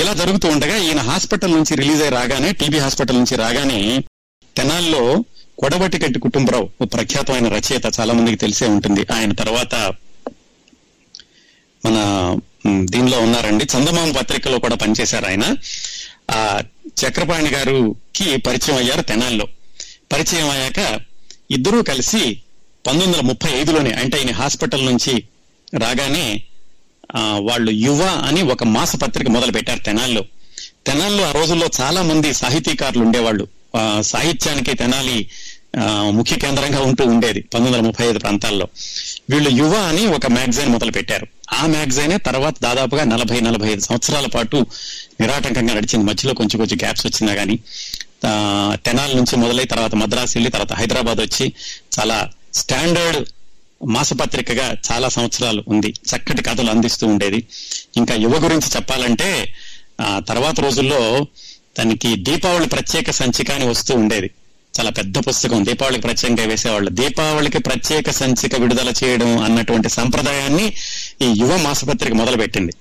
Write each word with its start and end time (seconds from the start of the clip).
ఇలా 0.00 0.12
జరుగుతూ 0.12 0.48
ఉండగా 0.48 0.76
ఈయన 0.76 0.98
హాస్పిటల్ 0.98 1.52
నుంచి 1.52 1.76
రిలీజ్ 1.76 2.02
అయి 2.02 2.10
రాగానే 2.10 2.52
టీబీ 2.52 2.78
హాస్పిటల్ 2.78 3.16
నుంచి 3.16 3.36
రాగానే 3.36 4.04
తెనాల్లో 4.56 5.24
కొడవటిగట్టి 5.58 6.18
కుటుంబరావు 6.18 6.70
ఓ 6.82 6.84
ప్రఖ్యాతమైన 6.84 7.48
రచయిత 7.48 7.82
చాలా 8.00 8.12
మందికి 8.12 8.36
తెలిసే 8.36 8.66
ఉంటుంది. 8.66 9.06
ఆయన 9.12 9.32
తర్వాత 9.32 9.74
మన 11.86 11.96
దీనిలో 12.84 13.18
ఉన్నారండి. 13.18 13.64
చందమామ 13.64 14.12
పత్రికలో 14.12 14.58
కూడా 14.58 14.76
పనిచేశారు 14.76 15.26
ఆయన. 15.26 15.56
ఆ 16.30 16.62
చక్రపాణి 16.86 17.50
గారుకి 17.50 18.36
పరిచయం 18.36 18.76
అయ్యారు 18.76 19.02
తెనాల్లో. 19.02 19.48
పరిచయం 20.12 20.50
అయ్యాక 20.50 21.00
ఇద్దరూ 21.50 21.82
కలిసి 21.82 22.40
పంతొమ్మిది 22.86 23.06
వందల 23.06 23.20
ముప్పై 23.20 23.50
ఐదులోనే 23.50 23.90
అంటే 23.90 24.18
ఆయన 24.18 24.32
హాస్పిటల్ 24.32 24.86
నుంచి 24.86 25.24
రాగానే 25.78 26.42
వాళ్ళు 27.18 27.70
యువ 27.70 28.02
అని 28.24 28.42
ఒక 28.42 28.64
మాస 28.64 28.96
పత్రిక 28.96 29.28
మొదలు 29.28 29.52
పెట్టారు 29.52 29.78
తెనాల్లో. 29.78 30.24
తెనాల్లో 30.86 31.28
ఆ 31.28 31.32
రోజుల్లో 31.32 31.68
చాలా 31.80 32.02
మంది 32.02 32.34
సాహితీకారులు 32.34 33.04
ఉండేవాళ్ళు. 33.04 33.46
సాహిత్యానికి 34.02 34.74
తెనాలి 34.74 35.28
ఆ, 35.78 36.10
ముఖ్య 36.10 36.36
కేంద్రంగా 36.36 36.80
ఉంటూ 36.80 37.04
ఉండేది 37.04 37.40
పంతొమ్మిది 37.40 37.76
వందల 37.76 37.86
ముప్పై 37.86 38.06
ఐదు 38.06 38.18
ప్రాంతాల్లో. 38.18 38.68
వీళ్ళు 39.30 39.50
యువ 39.50 39.74
అని 39.74 40.06
ఒక 40.06 40.26
మ్యాగజైన్ 40.26 40.72
మొదలు 40.72 40.90
పెట్టారు 40.90 41.26
ఆ 41.52 41.66
మ్యాగజైనే 41.66 42.16
తర్వాత 42.18 42.54
దాదాపుగా 42.62 43.04
నలభై 43.04 43.40
నలభై 43.40 43.68
ఐదు 43.68 43.80
సంవత్సరాల 43.80 44.26
పాటు 44.26 44.66
నిరాటంకంగా 45.20 45.74
నడిచింది. 45.74 46.04
మధ్యలో 46.04 46.34
కొంచెం 46.34 46.60
కొంచెం 46.60 46.78
గ్యాప్స్ 46.82 47.06
వచ్చినా 47.06 47.34
కానీ 47.34 47.56
తెనాల 48.84 49.12
నుంచి 49.16 49.36
మొదలై 49.36 49.64
తర్వాత 49.64 49.94
మద్రాసు 49.94 50.32
వెళ్ళి 50.36 50.50
తర్వాత 50.50 50.72
హైదరాబాద్ 50.72 51.20
వచ్చి 51.20 51.52
చాలా 51.98 52.30
స్టాండర్డ్ 52.54 53.20
మాసపత్రికగా 53.86 54.76
చాలా 54.92 55.08
సంవత్సరాలు 55.08 55.64
ఉంది. 55.68 55.86
చక్కటి 55.86 56.42
కథలు 56.42 56.70
అందిస్తూ 56.70 57.06
ఉండేది. 57.06 57.46
ఇంకా 57.96 58.14
యువ 58.14 58.44
గురించి 58.44 58.76
చెప్పాలంటే 58.76 59.54
ఆ 60.00 60.22
తర్వాత 60.28 60.60
రోజుల్లో 60.60 61.26
తనకి 61.78 62.16
దీపావళి 62.16 62.66
ప్రత్యేక 62.66 63.10
సంచిక 63.10 63.50
అని 63.50 63.68
వస్తూ 63.68 63.94
ఉండేది. 63.94 64.30
చాలా 64.80 64.90
పెద్ద 64.90 65.18
పుస్తకం. 65.18 65.64
దీపావళికి 65.64 66.02
ప్రత్యేకంగా 66.02 66.48
వేసేవాళ్ళు. 66.48 66.90
దీపావళికి 66.90 67.58
ప్రత్యేక 67.58 68.10
సంచిక 68.10 68.54
విడుదల 68.54 68.92
చేయడం 69.04 69.38
అన్నటువంటి 69.38 69.88
సంప్రదాయాన్ని 69.88 70.66
ఈ 71.22 71.34
యువ 71.38 71.56
మాసపత్రిక 71.56 72.12
మొదలు 72.12 72.36
పెట్టింది 72.36 72.72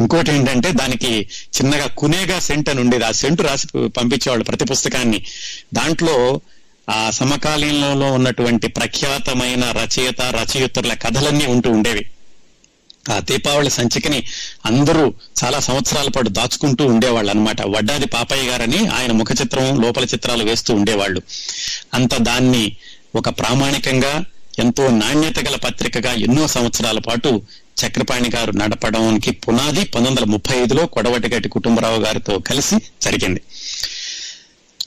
ఇంకోటి 0.00 0.32
ఏంటంటే 0.32 0.72
దానికి 0.72 1.28
చిన్నగా 1.56 1.86
కునేగా 1.86 2.38
సెంట్ 2.38 2.68
అని 2.68 2.80
ఉండేది. 2.80 3.04
ఆ 3.04 3.10
సెంటు 3.10 3.42
రాసి 3.42 3.88
పంపించేవాళ్ళు 3.88 4.44
ప్రతి 4.44 4.64
పుస్తకాన్ని. 4.64 5.26
దాంట్లో 5.74 6.40
ఆ 6.88 7.10
సమకాలీనంలో 7.10 8.12
ఉన్నటువంటి 8.12 8.68
ప్రఖ్యాతమైన 8.68 9.70
రచయిత 9.70 10.20
రచయితరుల 10.20 10.94
కథలన్నీ 10.94 11.46
ఉంటూ 11.46 11.70
ఉండేవి. 11.70 12.06
ఆ 13.10 13.18
దీపావళి 13.18 13.70
సంచికని 13.70 14.22
అందరూ 14.66 15.14
చాలా 15.44 15.60
సంవత్సరాల 15.60 16.08
పాటు 16.08 16.28
దాచుకుంటూ 16.28 16.86
ఉండేవాళ్ళు 16.86 17.30
అనమాట 17.30 17.62
వడ్డాది 17.62 18.06
పాపయ్య 18.06 18.50
గారని 18.50 18.86
ఆయన 18.86 19.12
ముఖ 19.12 19.26
చిత్రం 19.42 19.82
లోపల 19.82 20.04
చిత్రాలు 20.04 20.44
వేస్తూ 20.44 20.74
ఉండేవాళ్ళు. 20.74 21.22
అంత 21.94 22.14
దాన్ని 22.16 22.76
ఒక 23.14 23.28
ప్రామాణికంగా 23.28 24.24
ఎంతో 24.58 24.88
నాణ్యత 24.88 25.38
గల 25.48 25.56
పత్రికగా 25.56 26.12
ఎన్నో 26.12 26.46
సంవత్సరాల 26.46 26.98
పాటు 26.98 27.42
చక్రపాణి 27.86 28.30
గారు 28.34 28.52
నడపడానికి 28.52 29.30
పునాది 29.30 29.84
పంతొమ్మిది 29.84 30.10
వందల 30.10 30.24
ముప్పై 30.24 30.56
ఐదులో 30.56 30.86
కొడవటిగట్టి 30.86 31.48
కుటుంబరావు 31.48 32.00
గారితో 32.00 32.38
కలిసి 32.38 32.76
జరిగింది. 33.02 33.42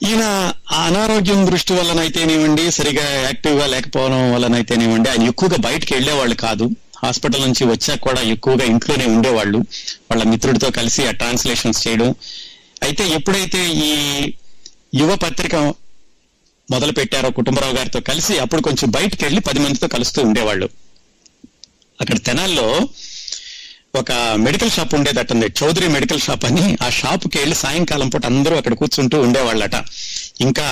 ఈయన 0.02 0.52
ఆ 0.72 0.82
అనారోగ్యం 0.82 1.46
దృష్టి 1.46 1.72
వల్లనైతేనేమండి 1.72 2.70
సరిగా 2.70 3.22
యాక్టివ్గా 3.22 3.66
లేకపోవడం 3.66 4.34
వల్లనైతేనేమండి 4.34 5.10
ఆయన 5.10 5.22
ఎక్కువగా 5.22 5.56
బయటకు 5.56 5.94
వెళ్ళేవాళ్ళు 5.94 6.34
కాదు. 6.34 6.70
హాస్పిటల్ 7.02 7.42
నుంచి 7.42 7.64
వచ్చాక 7.64 8.00
కూడా 8.00 8.20
ఎక్కువగా 8.20 8.64
ఇంట్లోనే 8.64 9.06
ఉండేవాళ్ళు. 9.06 9.58
వాళ్ళ 10.10 10.22
మిత్రుడితో 10.22 10.70
కలిసి 10.70 11.06
ఆ 11.06 11.10
ట్రాన్స్లేషన్స్ 11.10 11.88
చేయడం. 11.88 12.14
అయితే 12.82 13.08
ఎప్పుడైతే 13.08 13.68
ఈ 13.68 13.92
యువ 14.94 15.16
పత్రిక 15.16 15.56
మొదలు 16.70 16.92
పెట్టారో 16.92 17.30
కుటుంబరావు 17.30 17.74
గారితో 17.74 18.00
కలిసి 18.00 18.38
అప్పుడు 18.38 18.62
కొంచెం 18.62 18.90
బయటకు 18.90 19.24
వెళ్ళి 19.24 19.40
పది 19.40 19.58
మందితో 19.58 19.88
కలుస్తూ 19.88 20.22
ఉండేవాళ్ళు. 20.22 20.68
అక్కడ 22.00 22.18
తెనాల్లో 22.18 22.88
ఒక 23.96 24.12
మెడికల్ 24.44 24.70
షాప్ 24.70 24.94
ఉండేదటండి. 24.94 25.46
చౌదరి 25.58 25.88
మెడికల్ 25.88 26.20
షాప్ 26.20 26.44
అని 26.44 26.76
ఆ 26.82 26.88
షాపుకి 26.90 27.38
వెళ్ళి 27.38 27.56
సాయంకాలం 27.56 28.08
పూట 28.08 28.26
అందరూ 28.26 28.54
అక్కడ 28.56 28.74
కూర్చుంటూ 28.74 29.16
ఉండేవాళ్ళట. 29.22 29.76
ఇంకా 30.40 30.66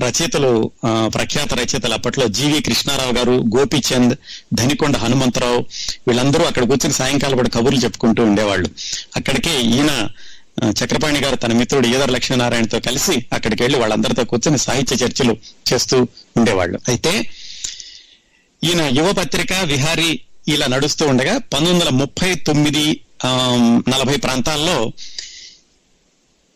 రచయితలు 0.00 0.70
ప్రఖ్యాత 1.14 1.54
రచయితలు 1.54 1.94
అప్పట్లో 1.94 2.26
జీవి 2.38 2.58
కృష్ణారావు 2.62 3.12
గారు 3.12 3.34
గోపీచంద్ 3.56 4.14
ధనికొండ 4.54 4.96
హనుమంతరావు 4.96 5.66
వీళ్ళందరూ 6.08 6.44
అక్కడ 6.44 6.64
కూర్చుని 6.64 6.94
సాయంకాలం 6.94 7.36
కూడా 7.36 7.48
కబుర్లు 7.48 7.80
చెప్పుకుంటూ 7.80 8.22
ఉండేవాళ్ళు. 8.24 8.70
అక్కడికే 9.16 9.54
ఈయన 9.62 9.92
చక్రపాణి 10.70 11.20
గారు 11.20 11.36
తన 11.36 11.52
మిత్రుడు 11.52 11.86
ఈదర్ 11.86 12.10
లక్ష్మీనారాయణతో 12.10 12.80
కలిసి 12.80 13.26
అక్కడికి 13.32 13.62
వెళ్ళి 13.62 13.78
వాళ్ళందరితో 13.78 14.24
కూర్చొని 14.24 14.58
సాహిత్య 14.58 14.96
చర్చలు 14.96 15.36
చేస్తూ 15.72 16.06
ఉండేవాళ్ళు. 16.36 16.78
అయితే 16.88 17.12
ఈయన 18.64 18.82
యువ 18.98 19.12
పత్రిక 19.12 19.52
విహారీ 19.64 20.20
ఇలా 20.54 20.66
నడుస్తూ 20.66 21.06
ఉండగా 21.06 21.34
పంతొమ్మిది 21.38 21.72
వందల 21.74 21.88
ముప్పై 21.94 22.34
తొమ్మిది 22.46 22.84
నలభై 23.92 24.16
ప్రాంతాల్లో 24.16 24.76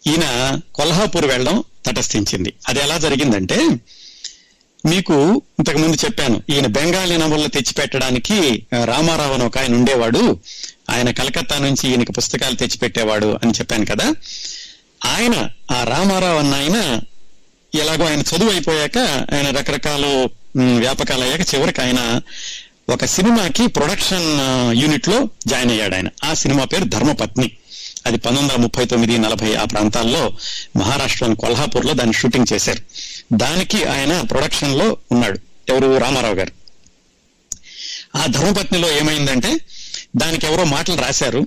ఈయన 0.07 0.27
కొల్హాపూర్ 0.75 1.27
వెళ్ళడం 1.27 1.57
తటస్థించింది. 1.87 2.51
అది 2.69 2.81
ఎలా 2.81 2.97
జరిగిందంటే 2.99 3.59
మీకు 4.87 5.17
ఇంతకు 5.59 5.79
ముందు 5.79 5.97
చెప్పాను 6.05 6.43
ఈయన 6.51 6.67
బెంగాలీ 6.67 7.17
నవళ్ళు 7.17 7.49
తెచ్చిపెట్టడానికి 7.49 8.39
రామారావు 8.85 9.35
అని 9.35 9.45
ఒక 9.45 9.59
ఆయన 9.59 9.75
ఉండేవాడు. 9.75 10.23
ఆయన 10.91 11.11
కలకత్తా 11.11 11.59
నుంచి 11.59 11.85
ఈయనకి 11.91 12.13
పుస్తకాలు 12.13 12.55
తెచ్చిపెట్టేవాడు 12.55 13.39
అని 13.43 13.53
చెప్పాను 13.53 13.87
కదా. 13.87 14.07
ఆయన 15.07 15.35
ఆ 15.71 15.85
రామారావు 15.85 16.39
అన్న 16.39 16.55
ఆయన 16.55 16.79
ఎలాగో 17.75 18.05
ఆయన 18.07 18.23
చదువు 18.31 18.51
అయిపోయాక 18.51 18.99
ఆయన 19.35 19.49
రకరకాల 19.59 20.05
వ్యాపకాలు 20.79 21.23
అయ్యాక 21.23 21.55
చివరికి 21.55 21.81
ఆయన 21.81 22.01
ఒక 22.89 23.05
సినిమాకి 23.05 23.67
ప్రొడక్షన్ 23.67 24.41
యూనిట్లో 24.83 25.29
జాయిన్ 25.47 25.71
అయ్యాడు 25.71 25.95
ఆయన. 25.95 26.09
ఆ 26.25 26.35
సినిమా 26.35 26.65
పేరు 26.65 26.85
ధర్మపత్ని. 26.85 27.51
అది 28.07 28.17
పంతొమ్మిది 28.17 28.53
వందల 28.53 28.63
ముప్పై 28.63 28.85
తొమ్మిది 28.85 29.19
నలభై 29.19 29.55
ఆ 29.55 29.65
ప్రాంతాల్లో 29.65 30.33
మహారాష్ట్రలోని 30.77 31.37
కొల్హాపూర్లో 31.37 31.93
దాన్ని 31.93 32.15
షూటింగ్ 32.15 32.53
చేశారు. 32.53 32.79
దానికి 33.33 33.85
ఆయన 33.85 34.21
ప్రొడక్షన్లో 34.21 34.97
ఉన్నాడు. 35.13 35.39
ఎవరు? 35.69 35.99
రామారావు 35.99 36.35
గారు. 36.35 36.53
ఆ 38.17 38.27
ధర్మపత్నిలో 38.27 38.97
ఏమైందంటే 38.97 39.59
దానికి 40.17 40.47
ఎవరో 40.47 40.65
మాటలు 40.65 40.97
రాశారు. 40.97 41.47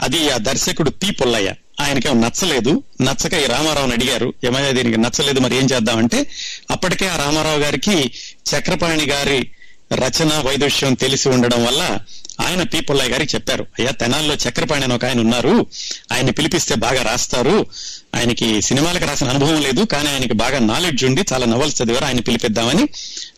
అది 0.00 0.30
ఆ 0.30 0.36
దర్శకుడు 0.36 0.90
పి 0.90 1.10
పుల్లయ్య. 1.10 1.54
ఆయనకేం 1.80 2.20
నచ్చలేదు. 2.20 2.82
నచ్చక 3.02 3.32
ఈ 3.34 3.46
రామారావుని 3.46 3.92
అడిగారు. 3.92 4.34
ఏమైనా 4.44 4.70
దీనికి 4.70 5.00
నచ్చలేదు 5.00 5.40
మరి 5.40 5.56
ఏం 5.56 5.64
చేద్దామంటే 5.64 6.30
అప్పటికే 6.70 7.08
ఆ 7.08 7.16
రామారావు 7.16 7.58
గారికి 7.58 8.12
చక్రపాణి 8.50 9.06
గారి 9.06 9.50
రచన 9.94 10.42
వైదుష్యం 10.46 10.94
తెలిసి 10.94 11.28
ఉండడం 11.28 11.64
వల్ల 11.64 11.98
ఆయన 12.40 12.62
పి 12.62 12.82
గారికి 12.92 13.34
చెప్పారు 13.34 13.66
అయ్యా 13.78 13.90
తెనాల్లో 13.90 14.34
చక్రపాణి 14.34 14.84
అని 14.84 14.94
ఒక 14.94 15.04
ఆయన 15.04 15.20
ఉన్నారు. 15.20 15.66
ఆయన్ని 16.12 16.32
పిలిపిస్తే 16.32 16.74
బాగా 16.74 17.02
రాస్తారు. 17.02 17.66
ఆయనకి 18.14 18.62
సినిమాలకు 18.62 19.04
రాసిన 19.04 19.28
అనుభవం 19.28 19.62
లేదు 19.62 19.82
కానీ 19.82 20.08
ఆయనకి 20.08 20.32
బాగా 20.32 20.58
నాలెడ్జ్ 20.58 21.04
ఉండి 21.04 21.24
చాలా 21.32 21.46
నవల్స్ 21.46 21.82
చదివారు. 21.82 22.04
ఆయన 22.04 22.20
పిలిపిద్దామని 22.20 22.88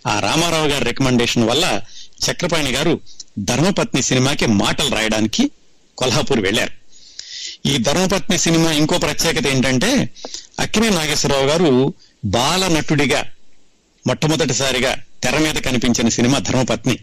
ఆ 0.07 0.19
రామారావు 0.19 0.67
గారి 0.69 0.85
రికమెండేషన్ 0.85 1.49
వల్ల 1.49 1.81
చక్రపాణి 2.31 2.71
గారు 2.71 3.01
ధర్మపత్ని 3.39 4.03
సినిమాకి 4.03 4.47
మాటలు 4.47 4.95
రాయడానికి 4.95 5.51
కొల్హాపూర్ 5.99 6.41
వెళ్ళారు 6.41 6.71
ఈ 7.69 7.79
ధర్మపత్ని 7.79 8.39
సినిమా 8.39 8.73
ఇంకో 8.73 8.99
ప్రత్యేకత 8.99 9.47
ఏంటంటే 9.47 10.09
అక్కినే 10.61 10.91
నాగేశ్వరరావు 10.91 11.47
గారు 11.47 11.95
బాల 12.25 12.69
నటుడిగా 12.69 13.25
మొట్టమొదటిసారిగా 14.07 14.97
తెర 15.25 15.39
మీద 15.39 15.55
కనిపించిన 15.55 16.09
సినిమా 16.09 16.39
ధర్మపత్ని. 16.39 16.99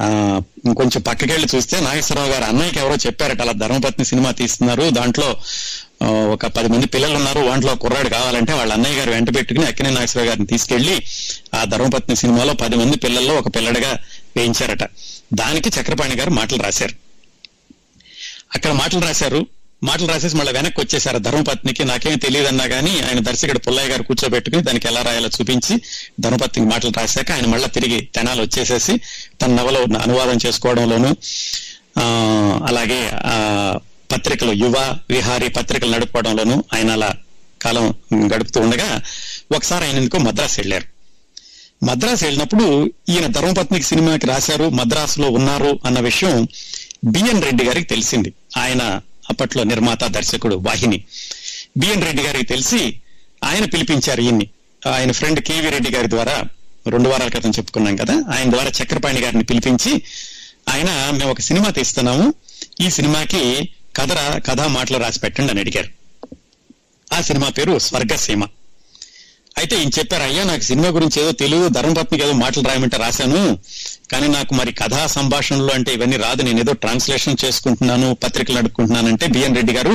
కొంచెం 0.00 0.44
ఇంకొంచెం 0.66 1.02
పక్కకెళ్ళి 1.02 1.48
చూస్తే 1.54 1.80
నాగేశ్వరరావు 1.80 2.30
గారు 2.30 2.44
అన్నయ్యకి 2.44 2.78
ఎవరో 2.78 2.96
చెప్పారట 2.96 3.40
అలా 3.40 3.52
ధర్మపత్ని 3.52 4.04
సినిమా 4.04 4.30
తీస్తున్నారు 4.30 4.90
దాంట్లో 4.90 5.28
ఒక 6.32 6.46
పది 6.46 6.68
మంది 6.68 6.86
పిల్లలు 6.86 7.14
ఉన్నారు 7.14 7.40
వాంట్లో 7.40 7.74
కుర్రాడు 7.74 8.08
కావాలంటే 8.08 8.52
వాళ్ళ 8.52 8.72
అన్నయ్య 8.72 8.96
గారు 8.96 9.10
వెంట 9.10 9.36
పెట్టుకుని 9.36 9.66
అక్కినే 9.66 9.90
నాగేశ్వరరావు 9.90 10.28
గారిని 10.28 10.46
తీసుకెళ్ళి 10.46 10.96
ఆ 11.54 11.64
ధర్మపత్ని 11.64 12.16
సినిమాలో 12.16 12.54
పది 12.54 12.76
మంది 12.76 12.96
పిల్లల్లో 12.96 13.34
ఒక 13.34 13.56
పిల్లడిగా 13.56 13.92
వేయించారట. 14.36 14.84
దానికి 15.34 15.68
చక్రపాణి 15.68 16.16
గారు 16.16 16.30
మాటలు 16.30 16.62
రాశారు. 16.62 16.94
అక్కడ 18.54 18.72
మాటలు 18.72 19.00
రాశారు 19.00 19.46
మాటలు 19.82 20.06
రాసేసి 20.06 20.36
మళ్ళీ 20.36 20.52
వెనక్కి 20.52 20.80
వచ్చేసారు 20.80 21.18
ధర్మపత్నికి 21.18 21.84
నాకేం 21.84 22.18
తెలియదన్నా 22.18 22.66
కానీ 22.66 23.00
ఆయన 23.00 23.18
దర్శకుడు 23.18 23.58
పుల్లయ్య 23.58 23.88
గారు 23.88 24.02
కూర్చోబెట్టుకుని 24.02 24.62
దానికి 24.62 24.88
ఎలా 24.88 25.02
రాయాలో 25.02 25.28
చూపించి 25.28 25.82
ధర్మపత్నికి 26.20 26.68
మాటలు 26.68 26.92
రాశాక 26.96 27.32
ఆయన 27.32 27.46
మళ్ళీ 27.46 27.68
తిరిగి 27.68 28.00
తెనాలు 28.14 28.42
వచ్చేసేసి 28.42 29.00
తన 29.42 29.50
నవలో 29.54 29.80
అనువాదం 29.80 30.38
చేసుకోవడంలోను 30.46 31.16
ఆ 31.98 32.04
అలాగే 32.66 33.10
ఆ 33.24 33.78
పత్రికలు 34.12 34.52
యువ 34.52 34.98
విహారీ 35.10 35.48
పత్రికలు 35.48 35.90
నడుపుకోవడంలోనూ 35.90 36.64
ఆయన 36.72 36.90
అలా 36.90 37.14
కాలం 37.60 37.94
గడుపుతూ 38.14 38.60
ఉండగా 38.60 39.02
ఒకసారి 39.56 39.84
ఆయన 39.84 39.96
ఎందుకో 39.96 40.18
మద్రాసు 40.18 40.60
వెళ్ళారు. 40.60 40.86
మద్రాసు 41.84 42.24
వెళ్ళినప్పుడు 42.24 42.90
ఈయన 43.08 43.26
ధర్మపత్నికి 43.26 43.86
సినిమాకి 43.86 44.26
రాశారు 44.26 44.68
మద్రాసులో 44.68 45.30
ఉన్నారు 45.30 45.80
అన్న 45.84 46.00
విషయం 46.00 46.48
బిఎన్ 47.04 47.42
రెడ్డి 47.42 47.64
గారికి 47.64 47.86
తెలిసింది. 47.86 48.32
ఆయన 48.56 49.00
అప్పట్లో 49.30 49.62
నిర్మాత 49.62 50.04
దర్శకుడు 50.04 50.54
వాహిని. 50.54 51.04
బిఎన్ 51.76 52.04
రెడ్డి 52.04 52.22
గారికి 52.22 52.44
తెలిసి 52.44 53.00
ఆయన 53.44 53.64
పిలిపించారు 53.64 54.20
ఈయన్ని. 54.20 54.48
ఆయన 54.94 55.12
ఫ్రెండ్ 55.12 55.40
కేవీ 55.40 55.70
రెడ్డి 55.70 55.90
గారి 55.90 56.10
ద్వారా 56.10 56.42
రెండు 56.86 57.08
వారాల 57.08 57.28
క్రితం 57.28 57.50
చెప్పుకున్నాం 57.50 57.96
కదా 57.96 58.14
ఆయన 58.14 58.50
ద్వారా 58.50 58.70
చక్రపాణి 58.82 59.20
గారిని 59.20 59.44
పిలిపించి 59.44 60.02
ఆయన 60.68 61.10
మేము 61.10 61.30
ఒక 61.30 61.40
సినిమా 61.40 61.70
తీస్తున్నాము. 61.70 62.34
ఈ 62.80 62.90
సినిమాకి 62.90 63.68
కథ 63.96 64.12
కథా 64.46 64.66
మాటలు 64.66 64.98
రాసి 64.98 65.20
పెట్టండి 65.20 65.50
అని 65.50 65.60
అడిగారు. 65.60 65.88
ఆ 67.14 67.20
సినిమా 67.20 67.48
పేరు 67.48 67.78
స్వర్గసీమ. 67.78 68.44
అయితే 69.60 69.74
ఈయన 69.80 69.90
చెప్పారు 69.98 70.24
అయ్యా 70.28 70.42
నాకు 70.48 70.64
సినిమా 70.68 70.88
గురించి 70.96 71.16
ఏదో 71.20 71.30
తెలుగు 71.42 71.66
ధర్మపత్నికి 71.76 72.22
ఏదో 72.24 72.32
మాటలు 72.40 72.64
రాయమంటే 72.68 72.96
రాశాను. 73.02 73.38
కానీ 74.12 74.26
నాకు 74.34 74.52
మరి 74.58 74.72
కథా 74.80 75.02
సంభాషణలు 75.14 75.70
అంటే 75.76 75.90
ఇవన్నీ 75.96 76.16
రాదు. 76.24 76.40
నేను 76.48 76.58
ఏదో 76.64 76.72
ట్రాన్స్లేషన్ 76.82 77.38
చేసుకుంటున్నాను 77.42 78.08
పత్రికలు 78.24 78.58
అడుక్కుంటున్నానంటే 78.62 79.26
బిఎన్ 79.34 79.56
రెడ్డి 79.58 79.74
గారు 79.78 79.94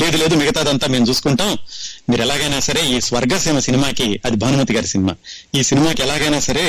లేదు 0.00 0.16
లేదు 0.22 0.34
మిగతాదంతా 0.40 0.88
మేము 0.94 1.06
చూసుకుంటాం. 1.10 1.52
మీరు 2.10 2.22
ఎలాగైనా 2.26 2.58
సరే 2.68 2.82
ఈ 2.94 2.96
స్వర్గసీమ 3.08 3.58
సినిమాకి 3.68 4.08
అది 4.26 4.36
భానుమతి 4.44 4.74
గారి 4.78 4.90
సినిమా. 4.94 5.14
ఈ 5.58 5.62
సినిమాకి 5.70 6.02
ఎలాగైనా 6.06 6.40
సరే 6.48 6.66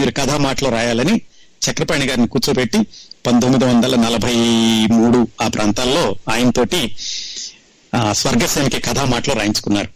మీరు 0.00 0.14
కథా 0.18 0.38
మాటలు 0.46 0.70
రాయాలని 0.76 1.16
చక్రపాణి 1.62 2.04
గారిని 2.10 2.28
కూర్చోబెట్టి 2.34 2.78
పంతొమ్మిది 3.26 3.64
వందల 3.70 3.94
నలభై 4.04 4.36
మూడు 4.96 5.18
ఆ 5.44 5.48
ప్రాంతాల్లో 5.56 6.04
ఆయనతోటి 6.34 6.82
స్వర్గసీమకి 8.22 8.78
కథా 8.88 9.04
మాటలు 9.14 9.34
రాయించుకున్నారు. 9.40 9.90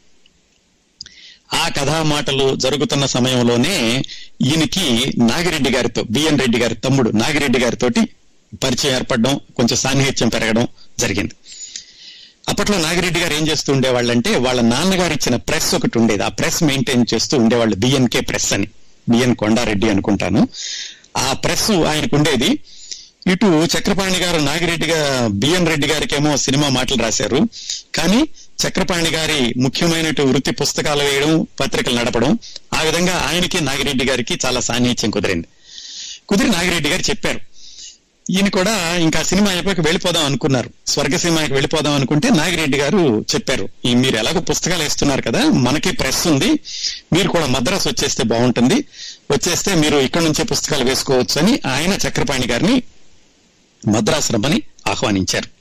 ఆ 1.55 1.69
కథా 1.69 2.03
మాటలు 2.03 2.57
జరుగుతున్న 2.57 3.07
సమయంలోనే 3.07 4.05
ఈయనకి 4.43 5.13
నాగిరెడ్డి 5.19 5.71
గారితో 5.71 6.03
బిఎన్ 6.03 6.39
రెడ్డి 6.39 6.59
గారి 6.59 6.75
తమ్ముడు 6.75 7.11
నాగిరెడ్డి 7.11 7.59
గారితోటి 7.59 8.01
పరిచయం 8.65 8.95
ఏర్పడడం 8.95 9.41
కొంచెం 9.57 9.77
సాన్నిహిత్యం 9.77 10.29
పెరగడం 10.29 10.69
జరిగింది. 10.99 11.35
అప్పట్లో 12.49 12.79
నాగిరెడ్డి 12.79 13.21
గారు 13.21 13.35
ఏం 13.35 13.49
చేస్తూ 13.49 13.73
ఉండేవాళ్ళంటే 13.73 14.37
వాళ్ళ 14.37 14.61
నాన్నగారు 14.61 15.13
ఇచ్చిన 15.13 15.37
ప్రెస్ 15.37 15.75
ఒకటి 15.75 15.99
ఉండేది. 15.99 16.23
ఆ 16.23 16.29
ప్రెస్ 16.29 16.63
మెయింటైన్ 16.63 17.07
చేస్తూ 17.15 17.39
ఉండేవాళ్ళు 17.39 17.77
బిఎన్కే 17.77 18.21
ప్రెస్ 18.21 18.53
అని. 18.53 18.69
బిఎన్ 19.09 19.37
కొండారెడ్డి 19.37 19.91
అనుకుంటాను. 19.91 20.49
ఆ 21.17 21.33
ప్రెస్ 21.33 21.71
ఆయనకు 21.71 22.17
ఉండేది. 22.17 22.59
ఇటు 23.33 23.69
చక్రపాణి 23.79 24.19
గారు 24.19 24.41
నాగిరెడ్డి 24.41 24.87
గారు 24.87 25.29
బిఎన్ 25.29 25.67
రెడ్డి 25.67 25.87
గారికేమో 25.87 26.37
సినిమా 26.37 26.69
మాటలు 26.69 27.03
రాశారు. 27.03 27.49
కానీ 27.95 28.29
చక్రపాణి 28.63 29.11
గారి 29.11 29.55
ముఖ్యమైన 29.57 30.11
వృత్తి 30.23 30.51
పుస్తకాలు 30.51 31.03
వేయడం 31.05 31.47
పత్రికలు 31.61 31.97
నడపడం 31.97 32.39
ఆ 32.75 32.81
విధంగా 32.83 33.31
ఆయనకి 33.33 33.65
నాగిరెడ్డి 33.65 34.05
గారికి 34.05 34.39
చాలా 34.47 34.61
సాన్నిహిత్యం 34.61 35.11
కుదిరింది. 35.11 35.47
కుదిరి 36.29 36.49
నాగిరెడ్డి 36.51 36.91
గారు 36.91 37.03
చెప్పారు. 37.03 37.41
ఈయన 38.31 38.49
కూడా 38.49 38.97
ఇంకా 38.97 39.23
సినిమా 39.23 39.51
అయిపోయి 39.51 39.81
వెళ్ళిపోదాం 39.81 40.25
అనుకున్నారు. 40.25 40.71
స్వర్గసీమకి 40.87 41.53
వెళ్ళిపోదాం 41.53 41.93
అనుకుంటే 41.93 42.31
నాగిరెడ్డి 42.31 42.79
గారు 42.79 43.27
చెప్పారు 43.35 43.69
ఈ 43.85 43.95
మీరు 43.95 44.17
ఎలాగో 44.17 44.41
పుస్తకాలు 44.41 44.83
వేస్తున్నారు 44.83 45.23
కదా 45.23 45.45
మనకి 45.49 45.93
ప్రెస్ 45.93 46.27
ఉంది 46.27 46.49
మీరు 47.13 47.29
కూడా 47.29 47.47
మద్రాసు 47.47 47.89
వచ్చేస్తే 47.89 48.25
బాగుంటుంది 48.25 48.75
వచ్చేస్తే 49.31 49.75
మీరు 49.75 49.97
ఇక్కడ 49.97 50.23
నుంచే 50.23 50.45
పుస్తకాలు 50.45 50.85
వేసుకోవచ్చు 50.85 51.41
అని 51.43 51.61
ఆయన 51.67 51.93
చక్రపాణి 51.93 52.47
గారిని 52.47 52.83
మద్రాసు 53.89 54.33
రమ్మని 54.33 54.63
ఆహ్వానించారు. 54.89 55.54